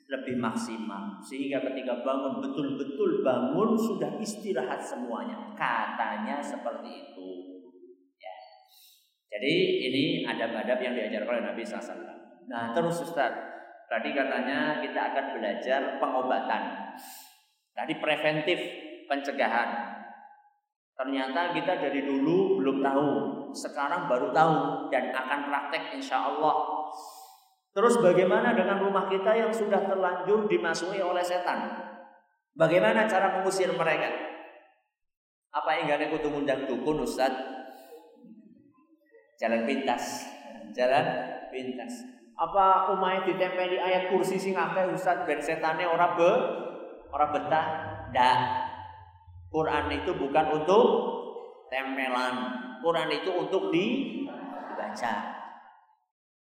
lebih 0.10 0.42
maksimal. 0.42 1.22
Sehingga 1.22 1.62
ketika 1.62 2.02
bangun 2.02 2.42
betul-betul 2.42 3.22
bangun 3.22 3.78
sudah 3.78 4.18
istirahat 4.18 4.82
semuanya. 4.82 5.54
Katanya 5.54 6.42
seperti 6.42 6.90
itu. 6.90 7.30
Ya. 8.20 8.36
jadi 9.38 9.54
ini 9.88 10.04
adab-adab 10.28 10.82
yang 10.82 10.94
diajarkan 10.98 11.30
oleh 11.30 11.44
Nabi 11.54 11.64
SAW 11.64 12.20
nah 12.50 12.74
terus 12.74 13.06
Ustaz 13.06 13.30
tadi 13.86 14.10
katanya 14.10 14.82
kita 14.82 15.14
akan 15.14 15.26
belajar 15.38 15.82
pengobatan. 16.02 16.64
Tadi 17.78 17.94
preventif 18.02 18.60
pencegahan 19.06 19.99
ternyata 21.00 21.56
kita 21.56 21.80
dari 21.80 22.04
dulu 22.04 22.60
belum 22.60 22.84
tahu 22.84 23.08
sekarang 23.56 24.12
baru 24.12 24.36
tahu 24.36 24.56
dan 24.92 25.16
akan 25.16 25.40
praktek 25.48 25.96
insya 25.96 26.20
Allah 26.20 26.56
Terus 27.70 28.02
bagaimana 28.02 28.58
dengan 28.58 28.82
rumah 28.82 29.06
kita 29.06 29.30
yang 29.38 29.54
sudah 29.54 29.86
terlanjur 29.86 30.50
dimasuki 30.50 31.00
oleh 31.00 31.22
setan? 31.22 31.70
Bagaimana 32.58 33.06
cara 33.06 33.40
mengusir 33.40 33.70
mereka? 33.72 34.10
Apa 35.54 35.86
gak 35.86 36.12
kudu 36.12 36.28
ngundang 36.34 36.66
dukun 36.66 37.06
Ustaz? 37.06 37.32
Jalan 39.40 39.64
pintas. 39.64 40.28
Jalan 40.74 41.06
pintas. 41.54 42.04
Apa 42.36 42.92
umai 42.92 43.24
ditempeli 43.24 43.80
ayat 43.80 44.12
kursi 44.12 44.36
sing 44.36 44.60
akeh 44.60 44.92
Ustaz 44.92 45.24
ben 45.24 45.40
setane 45.40 45.88
ora 45.88 46.20
be 46.20 46.32
ora 47.16 47.32
betah? 47.32 47.66
Ndak. 48.10 48.69
Quran 49.50 49.86
itu 49.90 50.12
bukan 50.14 50.46
untuk 50.62 50.86
tempelan. 51.74 52.36
Quran 52.80 53.10
itu 53.10 53.30
untuk 53.34 53.74
dibaca. 53.74 55.14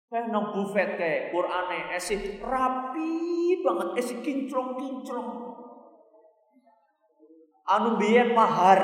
Kayak 0.06 0.30
nang 0.30 0.54
buffet 0.54 0.94
kayak 0.94 1.34
Qur'ane 1.34 1.90
esih 1.98 2.38
rapi 2.38 3.14
banget, 3.66 3.88
esih 3.98 4.22
kinclong-kinclong. 4.22 5.30
Anu 7.66 7.98
biyen 7.98 8.30
mahar, 8.30 8.80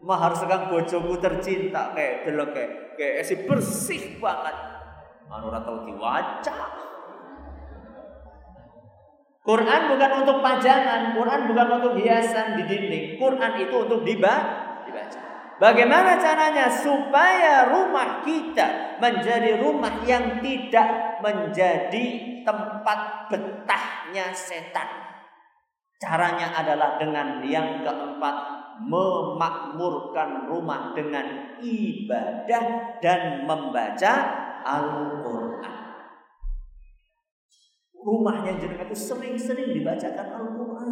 mahar 0.00 0.32
sekarang 0.32 0.72
bojoku 0.72 1.20
tercinta 1.20 1.92
kayak 1.92 2.24
delok 2.24 2.56
kayak 2.56 2.96
kayak 2.96 3.14
esih 3.20 3.44
bersih 3.44 4.16
banget. 4.16 4.56
Anu 5.28 5.52
ora 5.52 5.60
tau 5.60 5.84
diwaca. 5.84 6.88
Quran 9.40 9.80
bukan 9.88 10.10
untuk 10.20 10.44
pajangan, 10.44 11.16
Quran 11.16 11.40
bukan 11.48 11.68
untuk 11.80 11.92
hiasan 11.96 12.60
di 12.60 12.62
dinding. 12.68 13.04
Quran 13.16 13.52
itu 13.56 13.74
untuk 13.88 14.04
dibaca. 14.04 14.68
Bagaimana 15.60 16.16
caranya 16.16 16.72
supaya 16.72 17.68
rumah 17.68 18.24
kita 18.24 18.96
menjadi 18.96 19.60
rumah 19.60 20.00
yang 20.08 20.40
tidak 20.40 21.20
menjadi 21.20 22.06
tempat 22.48 23.28
betahnya 23.28 24.32
setan? 24.32 24.88
Caranya 26.00 26.56
adalah 26.56 26.96
dengan 26.96 27.44
yang 27.44 27.84
keempat 27.84 28.36
memakmurkan 28.88 30.48
rumah 30.48 30.96
dengan 30.96 31.60
ibadah 31.60 32.96
dan 33.04 33.44
membaca 33.44 34.14
Al-Qur'an. 34.64 35.49
Rumahnya 38.00 38.56
jenengan 38.56 38.88
itu 38.88 38.96
sering-sering 38.96 39.76
dibacakan 39.76 40.26
Al-Qur'an. 40.40 40.90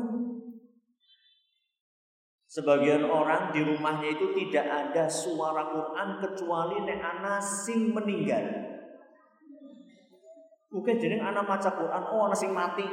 Sebagian 2.49 3.05
orang 3.05 3.53
di 3.53 3.61
rumahnya 3.61 4.17
itu 4.17 4.33
tidak 4.33 4.65
ada 4.65 5.05
suara 5.05 5.69
Quran 5.69 6.09
kecuali 6.17 6.81
nek 6.85 7.01
anak 7.01 7.45
sing 7.45 7.93
meninggal. 7.93 8.41
Mungkin 10.69 10.97
jadi 11.01 11.21
anak 11.21 11.49
maca 11.49 11.71
Quran, 11.73 12.03
oh 12.09 12.29
anak 12.29 12.41
sing 12.41 12.53
mati. 12.53 12.89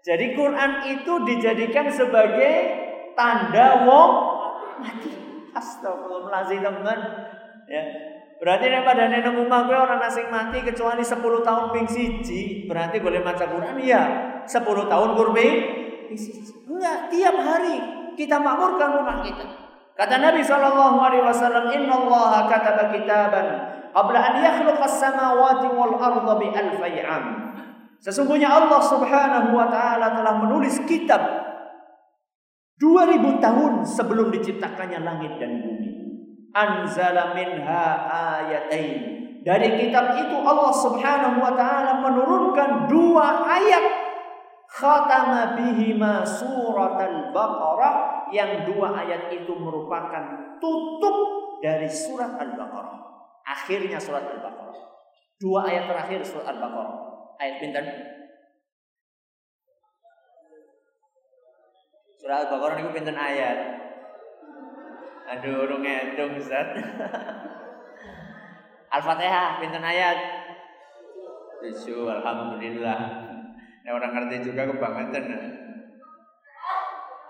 Jadi 0.00 0.34
Quran 0.34 0.82
itu 0.88 1.12
dijadikan 1.26 1.90
sebagai 1.90 2.54
tanda 3.18 3.86
wong 3.86 4.10
mati. 4.78 5.12
Astagfirullahaladzim 5.50 6.62
teman. 6.62 7.00
Ya. 7.66 7.82
Berarti 8.40 8.72
nek 8.72 8.88
pada 8.88 9.04
nenek 9.12 9.36
rumah 9.36 9.68
gue 9.68 9.76
orang 9.76 10.00
asing 10.00 10.32
mati 10.32 10.64
kecuali 10.64 11.04
10 11.04 11.20
tahun 11.20 11.64
ping 11.76 11.88
siji, 11.92 12.64
berarti 12.64 12.96
boleh 12.96 13.20
maca 13.20 13.44
Quran 13.44 13.76
iya. 13.84 14.02
10 14.48 14.64
tahun 14.64 15.10
kurbi 15.12 15.48
Enggak, 16.66 17.12
tiap 17.12 17.36
hari 17.36 17.76
kita 18.16 18.40
makmurkan 18.40 18.98
rumah 18.98 19.22
kita. 19.22 19.44
Kata 19.94 20.16
Nabi 20.16 20.40
sallallahu 20.40 20.96
alaihi 20.96 21.22
wasallam, 21.22 21.68
"Inna 21.70 21.92
Allah 21.92 22.48
kataba 22.48 22.88
kitaban 22.88 23.46
qabla 23.92 24.18
an 24.18 24.34
yakhluqa 24.40 24.88
as-samawati 24.88 25.68
wal 25.76 26.00
arda 26.00 26.32
bi 26.40 26.48
alfi 26.48 27.04
am." 27.04 27.24
Sesungguhnya 28.00 28.48
Allah 28.48 28.80
Subhanahu 28.80 29.52
wa 29.52 29.68
taala 29.68 30.16
telah 30.16 30.40
menulis 30.40 30.80
kitab 30.88 31.20
2000 32.80 33.44
tahun 33.44 33.84
sebelum 33.84 34.32
diciptakannya 34.32 35.04
langit 35.04 35.36
dan 35.36 35.60
bumi. 35.60 35.89
Anzala 36.50 37.32
minha 37.34 37.84
ayatain. 38.10 39.20
Dari 39.40 39.68
kitab 39.80 40.20
itu 40.20 40.36
Allah 40.36 40.72
Subhanahu 40.74 41.40
wa 41.40 41.52
taala 41.56 42.02
menurunkan 42.04 42.90
dua 42.90 43.48
ayat 43.48 43.84
khatama 44.68 45.56
bihima 45.56 46.22
surat 46.22 47.00
al-Baqarah 47.00 48.28
yang 48.30 48.68
dua 48.68 48.94
ayat 48.94 49.32
itu 49.34 49.52
merupakan 49.56 50.56
tutup 50.62 51.16
dari 51.60 51.90
surat 51.90 52.38
Al-Baqarah. 52.38 52.98
Akhirnya 53.44 53.98
surat 53.98 54.24
Al-Baqarah. 54.24 54.78
Dua 55.40 55.66
ayat 55.66 55.90
terakhir 55.90 56.20
surat 56.22 56.46
Al-Baqarah. 56.52 56.96
Ayat 57.40 57.54
pinten? 57.58 57.84
Surat 62.20 62.46
Al-Baqarah 62.46 62.74
niku 62.80 62.90
pinten 62.94 63.16
ayat? 63.18 63.89
Aduh, 65.30 65.62
urung 65.62 65.86
ngedung 65.86 66.34
Ustaz. 66.34 66.74
Al-Fatihah 68.98 69.62
pinten 69.62 69.78
ayat? 69.78 70.18
Tujuh, 71.62 72.10
alhamdulillah. 72.10 73.30
Nah, 73.86 73.90
orang 73.94 74.10
ngerti 74.10 74.50
juga 74.50 74.66
kebangetan. 74.66 75.30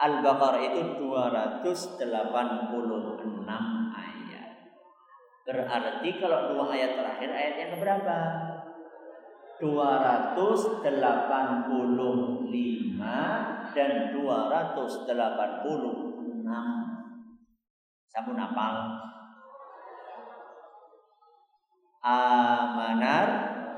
Al-Baqarah 0.01 0.65
itu 0.65 0.97
286 0.97 1.61
ayat. 3.93 4.49
Berarti 5.45 6.09
kalau 6.17 6.57
dua 6.57 6.73
ayat 6.73 6.97
terakhir 6.97 7.29
ayat 7.37 7.55
yang 7.61 7.77
berapa? 7.85 8.17
285 9.61 10.89
dan 13.77 13.93
286. 14.17 16.90
Sampun 18.11 18.35
apal. 18.35 18.75
Amanar 22.03 23.29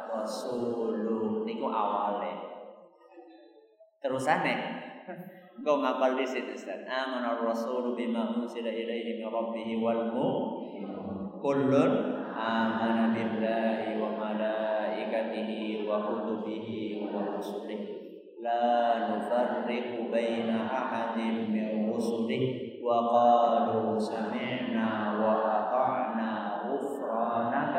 Rasuluh 0.09 1.43
niku 1.43 1.67
awalnya 1.67 2.39
Terusane 3.99 4.55
Engkau 5.53 5.79
ngapal 5.79 6.17
di 6.17 6.25
situ 6.25 6.57
Ustaz. 6.57 6.87
Amana 6.89 7.39
Rasul 7.39 7.93
bima 7.93 8.35
unsila 8.35 8.73
ilaihi 8.73 9.21
min 9.21 9.29
rabbih 9.29 9.69
wal 9.79 10.11
kullun 11.39 11.93
amana 12.33 13.13
billahi 13.13 14.01
wa 14.01 14.17
malaikatihi 14.17 15.85
wa 15.85 16.03
kutubihi 16.03 17.05
wa 17.11 17.37
rusulihi. 17.37 17.95
La 18.43 19.13
nufarriqu 19.13 20.09
baina 20.11 20.67
ahadin 20.67 21.53
min 21.53 21.91
rusulihi 21.93 22.72
وقالوا 22.83 23.99
سمعنا 23.99 24.89
وأطعنا 25.23 26.33
غفرانك 26.67 27.77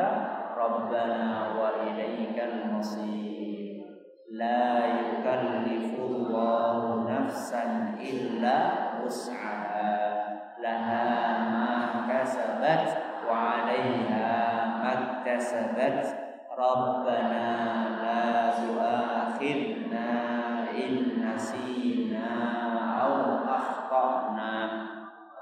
ربنا 0.56 1.46
وإليك 1.60 2.36
المصير. 2.52 3.84
لا 4.32 4.86
يكلف 4.86 5.98
الله 5.98 7.10
نفسا 7.10 7.94
إلا 8.00 8.58
وسعها 9.04 10.24
لها 10.62 11.04
ما 11.50 11.76
كسبت 12.08 12.96
وعليها 13.28 14.32
ما 14.82 14.92
اكتسبت. 14.92 16.04
ربنا 16.58 17.48
لا 18.02 18.50
تؤاخذنا 18.50 20.08
إن 20.70 20.92
نسينا 21.34 22.28
أو 23.02 23.14
أخطأنا. 23.48 24.93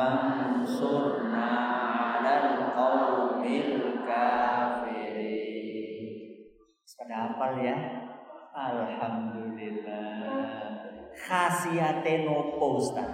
fansurna 0.00 1.48
'alal 2.16 2.72
qaumil 2.72 4.00
kafirin. 4.08 5.28
Sudah 6.88 7.36
hafal 7.36 7.60
ya? 7.60 7.76
Alhamdulillah. 8.56 10.00
Khasiate 11.12 12.24
nopo 12.24 12.80
Ustaz? 12.80 13.12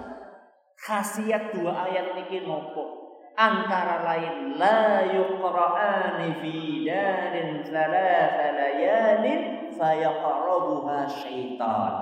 Khasiat 0.79 1.51
dua 1.51 1.91
ayat 1.91 2.15
niki 2.15 2.47
nopo? 2.47 3.03
Antara 3.37 4.01
lain 4.01 4.57
la 4.57 5.05
yuqra'ani 5.13 6.41
fi 6.41 6.81
darin 6.87 7.61
thalatha 7.61 8.49
layalin 8.57 9.69
fayaqrabuha 9.77 11.05
syaitan. 11.05 11.93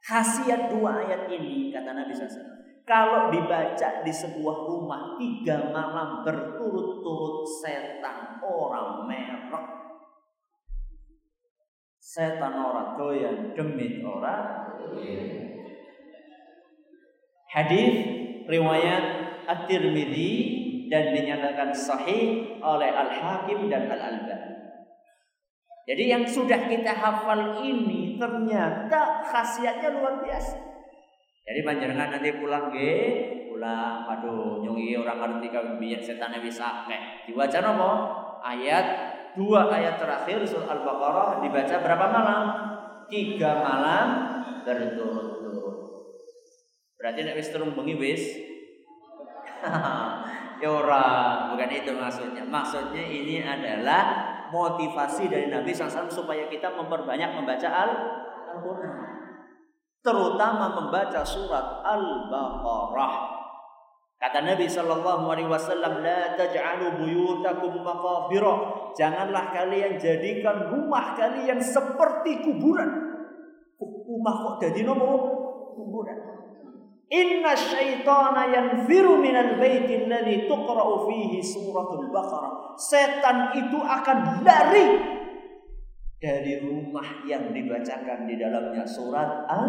Khasiat 0.00 0.72
dua 0.72 1.04
ayat 1.04 1.28
ini 1.28 1.68
kata 1.68 1.92
Nabi 1.92 2.16
sallallahu 2.16 2.51
kalau 2.82 3.30
dibaca 3.30 4.02
di 4.02 4.10
sebuah 4.10 4.56
rumah 4.66 5.14
tiga 5.14 5.70
malam 5.70 6.26
berturut-turut 6.26 7.46
setan 7.46 8.42
orang 8.42 9.06
merah. 9.06 9.66
Setan 12.02 12.58
orang 12.58 12.98
doyan 12.98 13.54
demit 13.54 14.02
orang 14.02 14.74
Hadis 17.52 17.94
riwayat 18.48 19.04
At-Tirmidzi 19.44 20.32
dan 20.88 21.12
dinyatakan 21.12 21.68
sahih 21.76 22.56
oleh 22.64 22.88
Al-Hakim 22.88 23.68
dan 23.68 23.92
Al-Albani. 23.92 24.52
Jadi 25.84 26.04
yang 26.08 26.24
sudah 26.24 26.72
kita 26.72 26.96
hafal 26.96 27.60
ini 27.60 28.16
ternyata 28.16 29.20
khasiatnya 29.20 30.00
luar 30.00 30.24
biasa. 30.24 30.71
Jadi 31.42 31.60
panjenengan 31.66 32.08
nanti 32.14 32.38
pulang 32.38 32.70
ge, 32.70 32.94
pulang 33.50 34.06
aduh 34.06 34.62
nyungi 34.62 34.94
orang 34.94 35.18
ngerti 35.18 35.50
kalau 35.50 35.74
biar 35.78 35.98
setan 35.98 36.38
bisa 36.38 36.86
akeh. 36.86 37.26
Diwaca 37.26 37.58
apa? 37.58 37.90
Ayat 38.42 38.86
dua 39.34 39.70
ayat 39.70 39.98
terakhir 39.98 40.42
surah 40.46 40.70
Al-Baqarah 40.70 41.42
dibaca 41.42 41.76
berapa 41.82 42.06
malam? 42.10 42.44
Tiga 43.10 43.58
malam 43.58 44.08
berturut-turut. 44.62 45.76
Berarti 46.98 47.20
nek 47.26 47.36
wis 47.38 47.50
turun 47.50 47.74
bengi 47.74 47.94
wis 47.98 48.22
ya 50.62 50.68
ora, 50.70 51.06
bukan 51.54 51.70
itu 51.70 51.90
maksudnya. 51.94 52.42
Maksudnya 52.46 53.02
ini 53.02 53.42
adalah 53.42 54.02
motivasi 54.50 55.30
dari 55.30 55.46
Nabi 55.50 55.70
SAW 55.70 56.10
supaya 56.10 56.46
kita 56.50 56.70
memperbanyak 56.74 57.30
membaca 57.34 57.68
Al-Quran. 57.70 59.11
Terutama 60.02 60.74
membaca 60.82 61.22
surat 61.22 61.78
Al-Baqarah. 61.86 63.14
Kata 64.18 64.38
Nabi 64.42 64.66
Shallallahu 64.66 65.30
Alaihi 65.30 65.50
Wasallam, 65.50 66.02
la 66.02 66.34
taj'alu 66.34 67.02
buyutakum 67.02 67.82
maqabira. 67.82 68.54
Janganlah 68.98 69.54
kalian 69.54 69.98
jadikan 69.98 70.70
rumah 70.70 71.14
kalian 71.14 71.58
seperti 71.62 72.42
kuburan. 72.42 72.90
Rumah 73.82 74.34
kok 74.46 74.54
jadi 74.62 74.86
nopo 74.86 75.10
kuburan. 75.74 76.18
Inna 77.12 77.54
syaitana 77.54 78.50
yanfiru 78.50 79.22
minal 79.22 79.58
baiti 79.58 80.06
alladhi 80.06 80.50
tuqra'u 80.50 81.06
fihi 81.06 81.38
suratul 81.42 82.10
Baqarah. 82.10 82.74
Setan 82.74 83.54
itu 83.54 83.78
akan 83.78 84.42
lari 84.42 84.86
dari 86.22 86.62
rumah 86.62 87.26
yang 87.26 87.50
dibacakan 87.50 88.30
di 88.30 88.38
dalamnya 88.38 88.86
surat 88.86 89.42
Al 89.50 89.66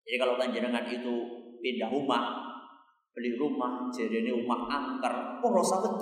Jadi 0.00 0.16
kalau 0.16 0.40
panjenengan 0.40 0.88
itu 0.88 1.14
pindah 1.60 1.92
rumah, 1.92 2.40
beli 3.12 3.36
rumah, 3.36 3.86
jadi 3.92 4.24
ini 4.24 4.32
rumah 4.32 4.66
angker, 4.66 5.38
oh 5.44 5.52
rasa. 5.52 6.00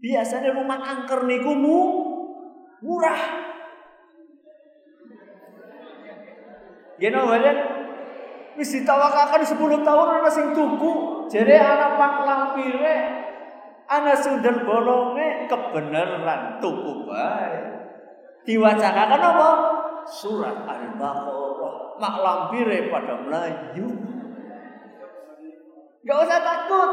Biasanya 0.00 0.54
rumah 0.54 0.78
angker 0.80 1.26
niku 1.26 1.52
murah. 2.80 3.20
Gino 6.94 7.20
balen 7.26 7.58
wis 8.54 8.70
ditawakaken 8.70 9.42
10 9.42 9.82
tahun 9.82 10.08
ana 10.22 10.30
sing 10.30 10.54
tuku, 10.54 10.92
jere 11.26 11.58
anak 11.58 11.98
pak 11.98 12.14
lampire, 12.22 12.96
ana 13.88 14.12
sundel 14.16 14.64
bolonge 14.64 15.48
kebenaran 15.50 16.58
tuku 16.60 17.04
bae. 17.08 17.74
Diwacakakan 18.44 19.22
apa? 19.24 19.48
Surat 20.04 20.68
Al-Baqarah. 20.68 21.96
Mak 21.96 22.14
lampire 22.20 22.92
pada 22.92 23.14
melayu. 23.24 23.88
Gak 26.04 26.18
usah 26.28 26.40
takut. 26.44 26.90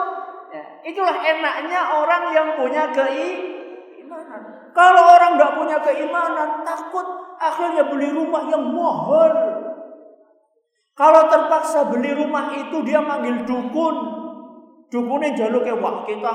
Ya, 0.51 0.63
itulah 0.87 1.15
enaknya 1.19 1.79
orang 1.95 2.23
yang 2.31 2.47
punya 2.55 2.91
keimanan. 2.91 4.71
Kalau 4.71 5.03
orang 5.15 5.35
nggak 5.35 5.55
punya 5.59 5.77
keimanan, 5.83 6.63
takut 6.63 7.07
akhirnya 7.39 7.87
beli 7.87 8.11
rumah 8.11 8.47
yang 8.47 8.71
mahal. 8.71 9.31
Kalau 10.95 11.27
terpaksa 11.27 11.87
beli 11.91 12.15
rumah 12.15 12.51
itu 12.55 12.83
dia 12.83 12.99
manggil 13.03 13.43
dukun. 13.43 13.95
Dukunnya 14.91 15.31
jaluk 15.35 15.63
ke 15.63 15.71
wah 15.79 16.03
kita 16.03 16.33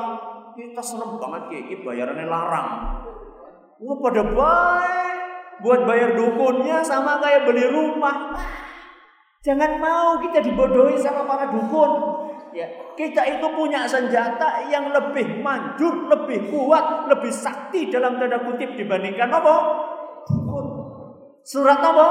kita 0.57 0.81
seneng 0.81 1.21
banget 1.21 1.53
kayak 1.53 1.65
ini 1.69 1.77
bayarannya 1.85 2.27
larang. 2.27 2.69
Wah 3.77 3.97
pada 4.01 4.25
baik 4.25 5.21
buat 5.61 5.85
bayar 5.85 6.17
dukunnya 6.17 6.81
sama 6.81 7.21
kayak 7.21 7.45
beli 7.45 7.69
rumah. 7.69 8.33
Jangan 9.45 9.79
mau 9.79 10.19
kita 10.19 10.43
dibodohi 10.43 10.99
sama 10.99 11.29
para 11.29 11.53
dukun. 11.53 11.93
Ya, 12.57 12.65
kita 12.97 13.21
itu 13.37 13.45
punya 13.53 13.85
senjata 13.85 14.65
yang 14.73 14.89
lebih 14.89 15.45
manjur, 15.45 16.09
lebih 16.09 16.49
kuat, 16.49 17.05
lebih 17.05 17.29
sakti 17.29 17.93
dalam 17.93 18.17
tanda 18.17 18.41
kutip 18.41 18.73
dibandingkan 18.81 19.29
apa? 19.29 19.55
Dukun. 20.25 20.67
Surat 21.45 21.79
apa? 21.79 22.09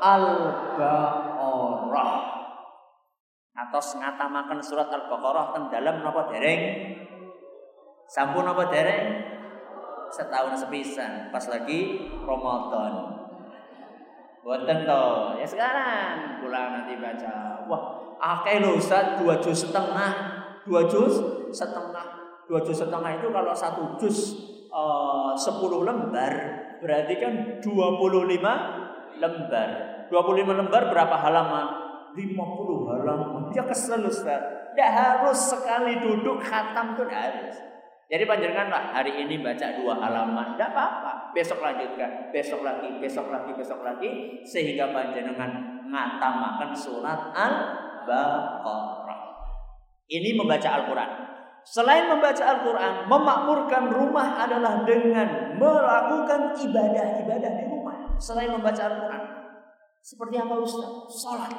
Al-Baqarah. 0.00 2.12
Atos 3.60 3.92
ngatamakan 3.98 4.62
surat 4.62 4.88
Al-Baqarah 4.88 5.68
dalam 5.68 6.00
napa 6.00 6.32
dereng? 6.32 6.62
Sampun 8.10 8.42
napa 8.42 8.66
dereng? 8.66 9.22
Setahun 10.10 10.58
sepisan 10.58 11.30
pas 11.30 11.46
lagi 11.46 12.10
Ramadan. 12.26 13.22
Boten 14.42 14.82
to. 14.82 15.04
Ya 15.38 15.46
sekarang 15.46 16.42
pulang 16.42 16.74
nanti 16.74 16.98
baca. 16.98 17.62
Wah, 17.70 17.82
akeh 18.18 18.58
lho 18.58 18.74
Ustaz, 18.74 19.22
dua 19.22 19.38
juz 19.38 19.62
setengah. 19.62 20.42
Dua 20.66 20.90
juz 20.90 21.22
setengah. 21.54 22.34
Dua 22.50 22.58
juz 22.66 22.82
setengah 22.82 23.22
itu 23.22 23.30
kalau 23.30 23.54
satu 23.54 23.94
juz 23.94 24.34
uh, 24.74 25.30
10 25.38 25.70
lembar 25.86 26.34
berarti 26.82 27.14
kan 27.14 27.62
25 27.62 29.22
lembar. 29.22 29.70
25 30.10 30.58
lembar 30.58 30.82
berapa 30.90 31.14
halaman? 31.14 31.66
50 32.18 32.90
halaman. 32.90 33.54
Ya 33.54 33.62
kesel 33.62 34.02
Ustaz. 34.02 34.74
Tidak 34.74 34.90
harus 34.90 35.38
sekali 35.38 36.02
duduk 36.02 36.42
khatam 36.42 36.98
tidak 36.98 37.14
harus. 37.14 37.69
Jadi 38.10 38.26
panjenengan 38.26 38.66
lah 38.66 38.90
hari 38.90 39.22
ini 39.22 39.38
baca 39.38 39.70
dua 39.78 39.94
halaman, 39.94 40.58
tidak 40.58 40.74
apa-apa. 40.74 41.30
Besok 41.30 41.62
lanjutkan, 41.62 42.34
besok 42.34 42.66
lagi, 42.66 42.98
besok 42.98 43.30
lagi, 43.30 43.54
besok 43.54 43.86
lagi, 43.86 44.42
sehingga 44.42 44.90
panjenengan 44.90 45.78
ngatamakan 45.86 46.74
surat 46.74 47.30
Al-Baqarah. 47.30 49.22
Ini 50.10 50.34
membaca 50.34 50.68
Al-Quran. 50.82 51.10
Selain 51.62 52.10
membaca 52.10 52.42
Al-Quran, 52.42 53.06
memakmurkan 53.06 53.94
rumah 53.94 54.42
adalah 54.42 54.82
dengan 54.82 55.54
melakukan 55.54 56.50
ibadah-ibadah 56.58 57.52
di 57.62 57.64
rumah. 57.70 58.18
Selain 58.18 58.50
membaca 58.50 58.90
Al-Quran. 58.90 59.22
Seperti 60.02 60.34
apa 60.34 60.54
Ustaz? 60.58 60.90
Salat. 61.14 61.54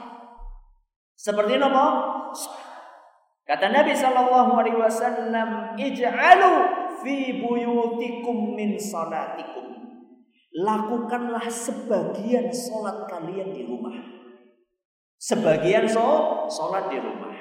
Seperti 1.15 1.55
apa? 1.55 1.83
Salat. 2.35 2.60
Kata 3.47 3.73
Nabi 3.73 3.91
Shallallahu 3.97 4.51
Alaihi 4.53 4.77
Wasallam, 4.77 5.75
ij'alu 5.75 6.53
fi 7.01 7.41
buyutikum 7.41 8.53
min 8.53 8.77
salatikum. 8.77 9.73
Lakukanlah 10.51 11.47
sebagian 11.47 12.51
solat 12.51 13.07
kalian 13.09 13.55
di 13.55 13.65
rumah. 13.65 13.97
Sebagian 15.17 15.87
so, 15.87 16.45
solat 16.51 16.91
di 16.91 16.99
rumah. 16.99 17.33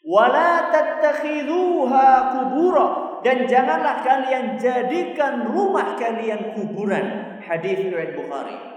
Wala 0.00 0.72
tattakhiduha 0.72 2.08
kubura 2.32 2.86
dan 3.20 3.44
janganlah 3.44 4.00
kalian 4.00 4.56
jadikan 4.56 5.44
rumah 5.52 5.92
kalian 6.00 6.56
kuburan. 6.56 7.38
Hadis 7.44 7.76
riwayat 7.84 8.16
Bukhari. 8.16 8.69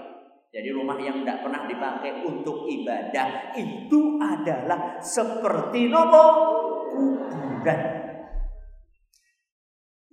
Jadi 0.53 0.69
rumah 0.69 1.01
yang 1.01 1.25
tidak 1.25 1.41
pernah 1.41 1.65
dipakai 1.65 2.21
untuk 2.29 2.69
ibadah 2.69 3.57
itu 3.57 4.21
adalah 4.21 5.01
seperti 5.01 5.89
nopo 5.89 6.23
kuburan. 6.93 7.81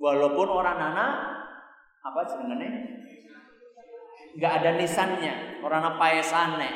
Walaupun 0.00 0.48
orang 0.48 0.76
nana 0.80 1.06
apa 2.00 2.20
jenengane 2.24 2.68
nggak 4.40 4.52
ada 4.64 4.80
nisannya, 4.80 5.60
orang 5.60 5.92
apa 5.92 6.00
paesane, 6.00 6.70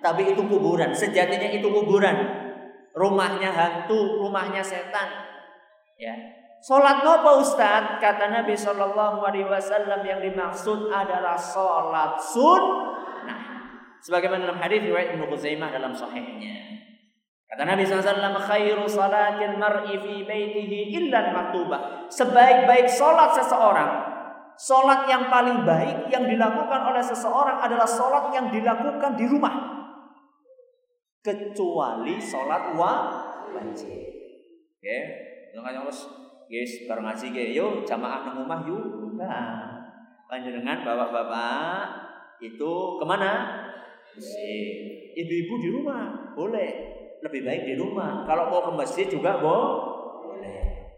tapi 0.00 0.32
itu 0.32 0.40
kuburan. 0.48 0.96
Sejatinya 0.96 1.52
itu 1.52 1.68
kuburan. 1.68 2.16
Rumahnya 2.96 3.52
hantu, 3.52 4.24
rumahnya 4.24 4.64
setan. 4.64 5.08
Ya. 6.00 6.16
Salat 6.62 7.02
nopo 7.02 7.44
Ustaz? 7.44 7.98
Kata 7.98 8.30
Nabi 8.30 8.54
Shallallahu 8.54 9.20
alaihi 9.20 9.50
wasallam 9.50 10.00
yang 10.06 10.22
dimaksud 10.22 10.88
adalah 10.88 11.36
salat 11.36 12.16
sunnah. 12.22 13.01
Sebagaimana 14.02 14.50
dalam 14.50 14.58
hadis 14.58 14.82
riwayat 14.82 15.14
Ibnu 15.14 15.30
Khuzaimah 15.30 15.70
dalam 15.70 15.94
sahihnya. 15.94 16.82
Kata 17.46 17.68
Nabi 17.68 17.84
SAW, 17.84 18.42
khairu 18.48 18.88
salatil 18.88 19.60
mar'i 19.60 19.94
fi 20.00 20.14
baitihi 20.26 20.90
illa 20.96 21.30
maktubah. 21.30 22.08
Sebaik-baik 22.08 22.88
solat 22.88 23.36
seseorang, 23.36 23.90
solat 24.58 25.06
yang 25.06 25.28
paling 25.28 25.62
baik 25.62 26.08
yang 26.10 26.24
dilakukan 26.26 26.80
oleh 26.90 27.04
seseorang 27.04 27.60
adalah 27.60 27.86
solat 27.86 28.32
yang 28.34 28.48
dilakukan 28.48 29.14
di 29.14 29.28
rumah. 29.28 29.54
Kecuali 31.22 32.18
solat 32.18 32.74
wajib. 32.74 34.00
Oke, 34.82 34.82
okay. 34.82 35.02
Jangan 35.54 35.84
harus 35.84 36.10
guys 36.50 36.72
bareng 36.90 37.06
ngaji 37.06 37.26
ge 37.30 37.44
yo 37.54 37.86
jamaah 37.86 38.26
nang 38.26 38.42
omah 38.48 38.60
yuk. 38.66 39.14
Nah, 39.14 39.78
panjenengan 40.26 40.82
bapak-bapak 40.82 41.84
itu 42.42 42.72
ke 42.98 43.04
mana? 43.06 43.61
Masjid. 44.12 44.74
Ibu-ibu 45.12 45.54
di 45.60 45.68
rumah 45.72 46.32
boleh 46.36 46.70
lebih 47.22 47.40
baik 47.46 47.62
di 47.64 47.74
rumah. 47.78 48.26
Kalau 48.26 48.50
mau 48.50 48.60
ke 48.66 48.72
masjid 48.76 49.06
juga 49.08 49.38
boleh. 49.40 50.90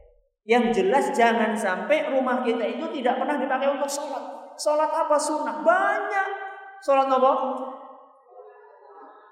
Yang 0.44 0.82
jelas 0.82 1.06
jangan 1.16 1.56
sampai 1.56 2.10
rumah 2.12 2.44
kita 2.44 2.64
itu 2.64 2.84
tidak 3.00 3.20
pernah 3.20 3.36
dipakai 3.40 3.68
untuk 3.70 3.88
sholat. 3.88 4.54
Sholat 4.56 4.90
apa 4.90 5.16
sunnah? 5.16 5.62
Banyak. 5.62 6.28
Sholat 6.84 7.08
apa? 7.08 7.32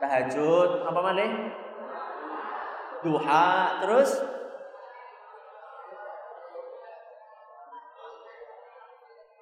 Tahajud. 0.01 0.71
Apa 0.89 1.01
mana? 1.03 1.27
Duha. 3.03 3.51
Terus? 3.83 4.11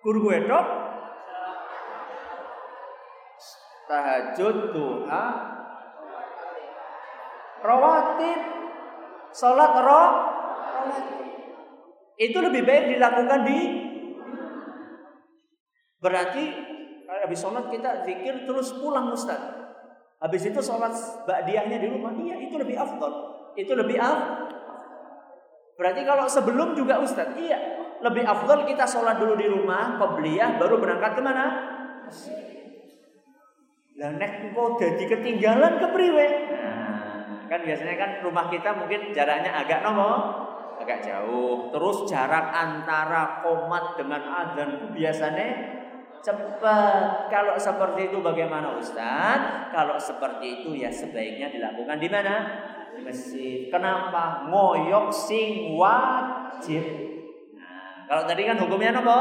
Guru 0.00 0.32
Tahajud, 3.90 4.70
duha, 4.70 5.26
rawatib, 7.58 8.40
sholat 9.34 9.74
roh, 9.82 10.10
Itu 12.20 12.38
lebih 12.38 12.62
baik 12.68 12.84
dilakukan 12.94 13.40
di 13.48 13.58
Berarti 15.98 16.44
habis 17.10 17.38
sholat 17.42 17.66
kita 17.66 18.06
zikir 18.06 18.46
terus 18.46 18.78
pulang 18.78 19.10
Ustaz. 19.10 19.42
Habis 20.20 20.54
itu 20.54 20.60
sholat 20.62 20.94
ba'diyahnya 21.26 21.82
di 21.82 21.88
rumah. 21.90 22.14
Iya 22.14 22.46
itu 22.46 22.56
lebih 22.60 22.76
afdol. 22.78 23.12
Itu 23.58 23.72
lebih 23.74 23.98
afdol. 23.98 24.54
Berarti 25.76 26.00
kalau 26.06 26.30
sebelum 26.30 26.78
juga 26.78 27.02
Ustaz. 27.02 27.34
Iya 27.34 27.58
lebih 28.00 28.24
afdol 28.24 28.64
kita 28.64 28.86
sholat 28.86 29.18
dulu 29.18 29.34
di 29.34 29.48
rumah. 29.48 29.98
Qobliyah 29.98 30.56
baru 30.56 30.80
berangkat 30.80 31.12
ke 31.18 31.22
mana? 31.24 31.46
Lah 34.00 34.16
nek 34.16 34.56
kok 34.56 34.80
jadi 34.80 35.04
ketinggalan 35.04 35.76
ke 35.76 35.86
priwe. 35.92 36.26
Nah, 36.48 36.80
Kan 37.50 37.66
biasanya 37.66 37.96
kan 37.98 38.10
rumah 38.22 38.46
kita 38.46 38.70
mungkin 38.78 39.10
jaraknya 39.10 39.50
agak 39.50 39.82
nomo, 39.82 40.12
agak 40.78 41.02
jauh. 41.02 41.68
Terus 41.74 42.06
jarak 42.06 42.46
antara 42.54 43.42
komat 43.42 43.98
dengan 43.98 44.22
azan 44.22 44.78
itu 44.78 44.86
biasanya 44.94 45.48
cepat. 46.22 47.26
Kalau 47.26 47.58
seperti 47.58 48.14
itu 48.14 48.22
bagaimana 48.22 48.78
Ustaz? 48.78 49.68
Kalau 49.74 49.98
seperti 49.98 50.62
itu 50.62 50.78
ya 50.78 50.88
sebaiknya 50.88 51.50
dilakukan 51.50 51.98
di 51.98 52.08
mana? 52.08 52.34
Di 52.94 53.02
masjid. 53.02 53.66
Kenapa? 53.66 54.46
Ngoyok 54.46 55.10
sing 55.10 55.74
wajib. 55.74 56.86
Nah, 57.58 58.06
kalau 58.06 58.22
tadi 58.30 58.46
kan 58.46 58.56
hukumnya 58.62 58.94
nopo? 58.94 59.20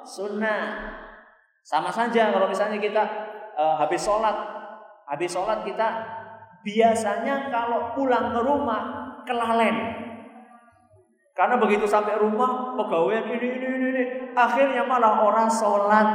Sunnah. 0.00 0.96
Sama 1.60 1.92
saja 1.92 2.30
kalau 2.30 2.48
misalnya 2.48 2.78
kita 2.78 3.25
uh, 3.56 3.74
habis 3.80 4.04
sholat, 4.04 4.36
habis 5.08 5.32
sholat 5.32 5.64
kita 5.64 5.88
biasanya 6.62 7.48
kalau 7.48 7.96
pulang 7.96 8.30
ke 8.30 8.40
rumah 8.44 8.82
kelalen. 9.24 10.04
Karena 11.36 11.60
begitu 11.60 11.84
sampai 11.84 12.16
rumah 12.16 12.72
pegawai 12.80 13.28
ini 13.28 13.36
ini 13.36 13.48
ini, 13.60 13.88
ini. 13.92 14.04
akhirnya 14.32 14.88
malah 14.88 15.20
orang 15.20 15.48
sholat 15.52 16.08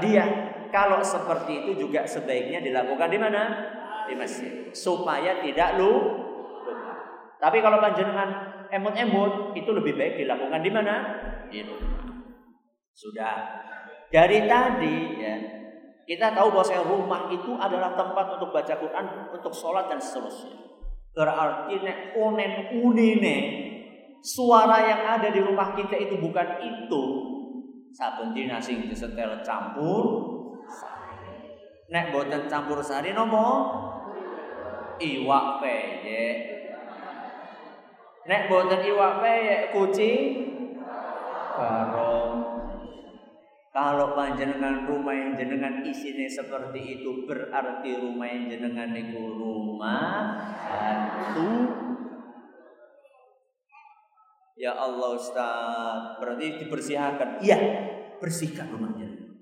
dia. 0.00 0.24
Kalau 0.72 1.04
seperti 1.04 1.68
itu 1.68 1.84
juga 1.84 2.08
sebaiknya 2.08 2.64
dilakukan 2.64 3.12
di 3.12 3.18
mana? 3.20 3.42
Di 4.08 4.16
masjid 4.16 4.72
supaya 4.72 5.44
tidak 5.44 5.76
lu. 5.76 5.92
Tapi 7.36 7.58
kalau 7.60 7.76
panjenengan 7.76 8.30
emut-emut 8.72 9.52
itu 9.52 9.68
lebih 9.68 10.00
baik 10.00 10.24
dilakukan 10.24 10.64
di 10.64 10.70
mana? 10.72 10.94
Di 11.52 11.60
rumah. 11.60 12.24
Sudah. 12.96 13.36
Dari 14.08 14.48
tadi 14.48 14.96
ya 15.20 15.61
kita 16.02 16.34
tahu 16.34 16.48
bahwa 16.50 16.78
rumah 16.82 17.22
itu 17.30 17.54
adalah 17.54 17.94
tempat 17.94 18.38
untuk 18.38 18.50
baca 18.50 18.74
Quran, 18.74 19.06
untuk 19.30 19.52
sholat 19.54 19.86
dan 19.86 20.02
seterusnya. 20.02 20.58
Berarti 21.12 21.76
nek 21.84 22.16
unen 22.16 22.52
unine 22.82 23.36
suara 24.24 24.80
yang 24.82 25.02
ada 25.18 25.28
di 25.28 25.40
rumah 25.44 25.76
kita 25.76 25.94
itu 25.94 26.18
bukan 26.18 26.58
itu. 26.62 27.04
Saben 27.92 28.32
dina 28.32 28.56
sing 28.56 28.88
disetel 28.88 29.44
campur 29.44 30.32
Nek 31.92 32.08
boten 32.08 32.48
campur 32.48 32.80
sari 32.80 33.12
nopo? 33.12 33.44
Iwak 34.96 35.60
peye. 35.60 36.24
Nek 38.24 38.48
boten 38.48 38.80
iwak 38.80 39.20
peye 39.20 39.56
kucing 39.76 40.24
barong. 41.52 42.21
Kalau 43.72 44.12
panjenengan 44.12 44.84
rumah 44.84 45.16
yang 45.16 45.32
jenengan 45.32 45.80
isinya 45.80 46.28
seperti 46.28 47.00
itu 47.00 47.24
berarti 47.24 48.04
rumah 48.04 48.28
yang 48.28 48.44
jenengan 48.52 48.92
itu 48.92 49.16
rumah 49.16 50.36
hantu. 50.60 51.72
Ya 54.60 54.76
Allah 54.76 55.16
Ustaz, 55.16 56.20
berarti 56.20 56.60
dibersihkan. 56.60 57.40
Iya, 57.40 57.58
bersihkan 58.20 58.76
rumah 58.76 58.92
jenengan. 58.92 59.40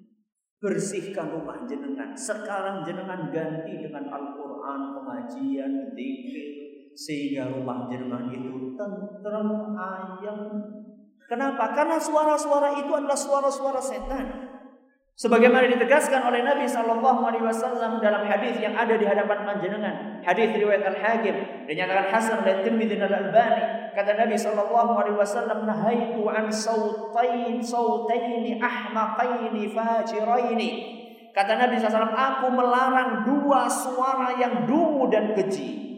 Bersihkan 0.62 1.26
rumah 1.34 1.66
jenengan. 1.66 2.14
Sekarang 2.14 2.86
jenengan 2.86 3.34
ganti 3.34 3.82
dengan 3.82 4.14
Al-Quran, 4.14 4.80
pengajian, 4.94 5.90
zikir. 5.90 6.48
Sehingga 6.94 7.50
rumah 7.50 7.90
jenengan 7.90 8.30
itu 8.30 8.78
tentrem, 8.78 9.74
ayam, 9.74 10.40
Kenapa? 11.30 11.70
Karena 11.78 11.94
suara-suara 12.02 12.74
itu 12.82 12.90
adalah 12.90 13.14
suara-suara 13.14 13.78
setan. 13.78 14.50
Sebagaimana 15.14 15.70
ditegaskan 15.70 16.26
oleh 16.26 16.42
Nabi 16.42 16.66
Shallallahu 16.66 17.22
Alaihi 17.22 17.44
Wasallam 17.44 18.02
dalam 18.02 18.26
hadis 18.26 18.58
yang 18.58 18.74
ada 18.74 18.98
di 18.98 19.06
hadapan 19.06 19.46
panjenengan, 19.46 20.24
hadis 20.26 20.50
riwayat 20.58 20.82
Al 20.90 20.98
Hakim 20.98 21.36
dinyatakan 21.70 22.06
Hasan 22.10 22.40
dan 22.42 22.66
Tirmidzi 22.66 22.98
dan 22.98 23.14
Al 23.14 23.30
Albani. 23.30 23.94
Kata 23.94 24.16
Nabi 24.16 24.34
Shallallahu 24.34 24.92
Alaihi 24.96 25.18
Wasallam, 25.20 25.68
"Nahaitu 25.70 26.24
an 26.26 26.50
sautain 26.50 27.62
sautaini 27.62 28.58
ahmaqaini 28.58 29.70
fajiraini." 29.70 30.70
Kata 31.30 31.54
Nabi 31.54 31.78
SAW, 31.78 32.10
aku 32.10 32.46
melarang 32.50 33.22
dua 33.22 33.70
suara 33.70 34.34
yang 34.34 34.66
dungu 34.66 35.06
dan 35.14 35.30
keji. 35.38 35.89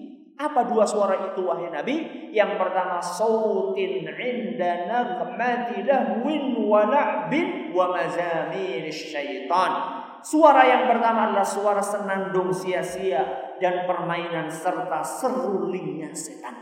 Apa 0.43 0.67
dua 0.67 0.83
suara 0.83 1.31
itu 1.31 1.47
wahai 1.47 1.71
Nabi? 1.71 2.27
Yang 2.35 2.59
pertama 2.59 2.99
sautin 2.99 4.03
inda 4.11 4.91
naghmati 4.91 5.87
lahwin 5.87 6.67
wa 6.67 6.83
la'bin 6.83 7.71
wa 7.71 7.95
mazamir 7.95 8.91
syaitan. 8.91 10.03
Suara 10.19 10.67
yang 10.67 10.91
pertama 10.91 11.31
adalah 11.31 11.47
suara 11.47 11.79
senandung 11.79 12.51
sia-sia 12.51 13.55
dan 13.63 13.87
permainan 13.87 14.51
serta 14.51 14.99
serulingnya 15.07 16.11
setan. 16.11 16.59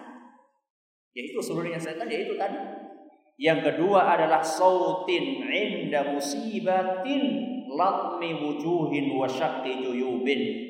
Yaitu 1.17 1.41
serulingnya 1.41 1.81
setan 1.81 2.05
yaitu 2.13 2.37
tadi. 2.37 2.61
Yang 3.41 3.73
kedua 3.73 4.05
adalah 4.13 4.45
sautin 4.45 5.49
inda 5.49 6.13
musibatin 6.13 7.23
latmi 7.73 8.29
wujuhin 8.45 9.17
wa 9.17 9.25
syaqqi. 9.25 9.89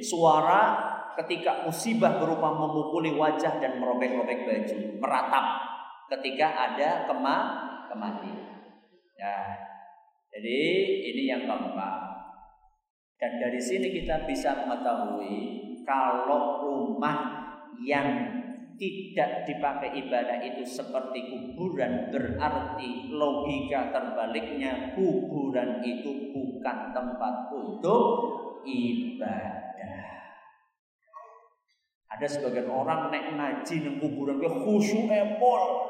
Suara 0.07 0.90
ketika 1.25 1.69
musibah 1.69 2.17
berupa 2.17 2.49
memukuli 2.55 3.13
wajah 3.13 3.61
dan 3.61 3.77
merobek-robek 3.77 4.49
baju, 4.49 4.79
meratap 4.97 5.47
ketika 6.17 6.47
ada 6.49 7.05
kema 7.05 7.37
kematian. 7.93 8.41
Ya. 9.21 9.37
Jadi 10.31 10.61
ini 11.13 11.23
yang 11.29 11.45
keempat. 11.45 12.01
Dan 13.21 13.37
dari 13.37 13.61
sini 13.61 13.93
kita 13.93 14.25
bisa 14.25 14.65
mengetahui 14.65 15.61
kalau 15.85 16.65
rumah 16.65 17.19
yang 17.85 18.41
tidak 18.81 19.45
dipakai 19.45 19.93
ibadah 19.93 20.41
itu 20.41 20.65
seperti 20.65 21.29
kuburan 21.29 22.09
berarti 22.09 23.13
logika 23.13 23.93
terbaliknya 23.93 24.97
kuburan 24.97 25.85
itu 25.85 26.33
bukan 26.33 26.79
tempat 26.97 27.53
untuk 27.53 28.05
ibadah. 28.65 29.70
Ada 32.21 32.37
sebagian 32.37 32.69
orang 32.69 33.09
nek 33.09 33.33
ngaji 33.33 33.81
nang 33.81 33.97
kuburan 33.97 34.37
ke 34.37 34.45
khusyuk 34.45 35.09
epol. 35.09 35.89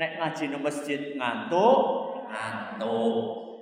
Nek 0.00 0.16
ngaji 0.16 0.48
nang 0.48 0.64
masjid 0.64 1.12
ngantuk, 1.12 1.80
ngantuk. 2.24 3.12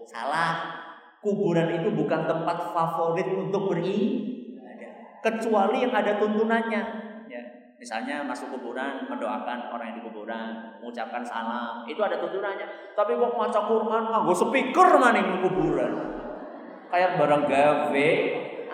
Salah. 0.07 0.79
Kuburan 1.19 1.83
itu 1.83 1.91
bukan 1.99 2.31
tempat 2.31 2.71
favorit 2.71 3.27
untuk 3.27 3.75
beribadah. 3.75 5.19
Kecuali 5.19 5.83
yang 5.83 5.91
ada 5.91 6.23
tuntunannya. 6.23 6.83
Ya. 7.27 7.43
Misalnya 7.75 8.23
masuk 8.23 8.55
kuburan, 8.55 9.11
mendoakan 9.11 9.67
orang 9.75 9.87
yang 9.91 9.99
di 9.99 10.07
kuburan, 10.07 10.79
mengucapkan 10.79 11.27
salam, 11.27 11.83
itu 11.91 11.99
ada 11.99 12.23
tuntunannya. 12.23 12.95
Tapi 12.95 13.19
kok 13.19 13.35
maca 13.35 13.61
Quran 13.67 14.03
nganggo 14.15 14.31
speaker 14.31 14.89
maning 14.95 15.43
kuburan. 15.43 15.91
Kayak 16.87 17.19
barang 17.19 17.45
gawe, 17.51 18.09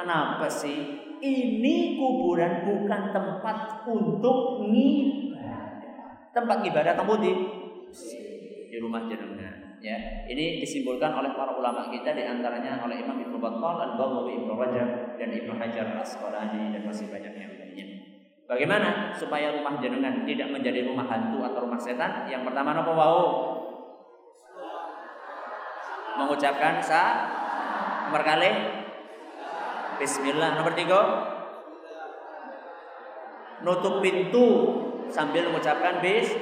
apa 0.05 0.49
sih? 0.53 1.08
Ini 1.19 1.99
kuburan 1.99 2.63
bukan 2.63 3.03
tempat 3.11 3.87
untuk 3.91 4.63
ngibadah. 4.71 5.67
Tempat 6.31 6.59
ibadah 6.63 6.93
kamu 6.95 7.15
di 7.19 7.33
di 8.69 8.77
rumah 8.79 9.09
jenengan 9.11 9.79
ya. 9.83 10.27
Ini 10.29 10.63
disimpulkan 10.63 11.11
oleh 11.11 11.35
para 11.35 11.57
ulama 11.59 11.91
kita 11.91 12.15
di 12.15 12.23
antaranya 12.23 12.79
oleh 12.85 13.03
Imam 13.03 13.19
Ibnu 13.19 13.39
Battal 13.43 13.77
Al-Baghawi 13.91 14.33
Ibnu 14.45 14.53
Rajab 14.55 14.91
dan 15.19 15.29
Ibnu 15.35 15.53
Hajar 15.59 15.87
Asqalani 15.99 16.75
dan 16.75 16.83
masih 16.87 17.11
banyak 17.11 17.35
yang 17.35 17.53
lainnya. 17.59 17.87
Bagaimana 18.49 19.13
supaya 19.13 19.53
rumah 19.53 19.77
jenengan 19.77 20.25
tidak 20.25 20.49
menjadi 20.49 20.89
rumah 20.89 21.05
hantu 21.05 21.45
atau 21.45 21.69
rumah 21.69 21.81
setan? 21.81 22.31
Yang 22.31 22.49
pertama 22.49 22.73
apa 22.79 22.93
wau? 22.95 23.25
Mengucapkan 26.19 26.81
sa 26.83 27.03
nomor 28.09 28.25
kali 28.25 28.51
Bismillah 29.99 30.55
nomor 30.55 30.79
tiga 30.79 31.03
nutup 33.67 33.99
pintu 33.99 34.47
sambil 35.11 35.51
mengucapkan 35.51 35.99
bis 35.99 36.39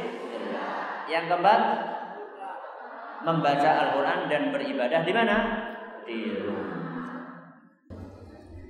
yang 1.09 1.25
keempat 1.25 1.61
membaca 3.25 3.89
Al-Quran 3.89 4.29
dan 4.29 4.53
beribadah 4.53 5.01
di 5.01 5.13
mana? 5.17 5.37
Di 6.05 6.37
rumah. 6.37 6.69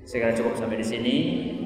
Segera 0.07 0.31
cukup 0.31 0.55
sampai 0.55 0.79
di 0.79 0.87
sini. 0.87 1.17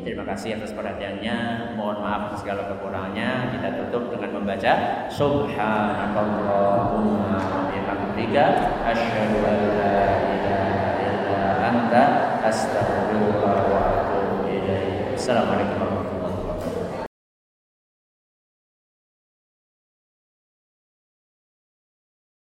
Terima 0.00 0.24
kasih 0.24 0.56
atas 0.56 0.72
perhatiannya. 0.72 1.76
Mohon 1.76 2.00
maaf 2.00 2.40
segala 2.40 2.72
kekurangannya. 2.72 3.52
Kita 3.52 3.68
tutup 3.76 4.16
dengan 4.16 4.40
membaca 4.40 5.04
Subhanakallahumma 5.12 7.36
wa 7.36 7.68
bihamdika 7.68 8.44
asyhadu 8.88 9.44
an 9.44 9.60
la 9.76 10.24
ilaha 10.24 11.04
illa 11.04 11.68
anta 11.68 12.29
astaghfiruka 12.48 13.46
wa 13.72 13.80
atubu 13.92 15.89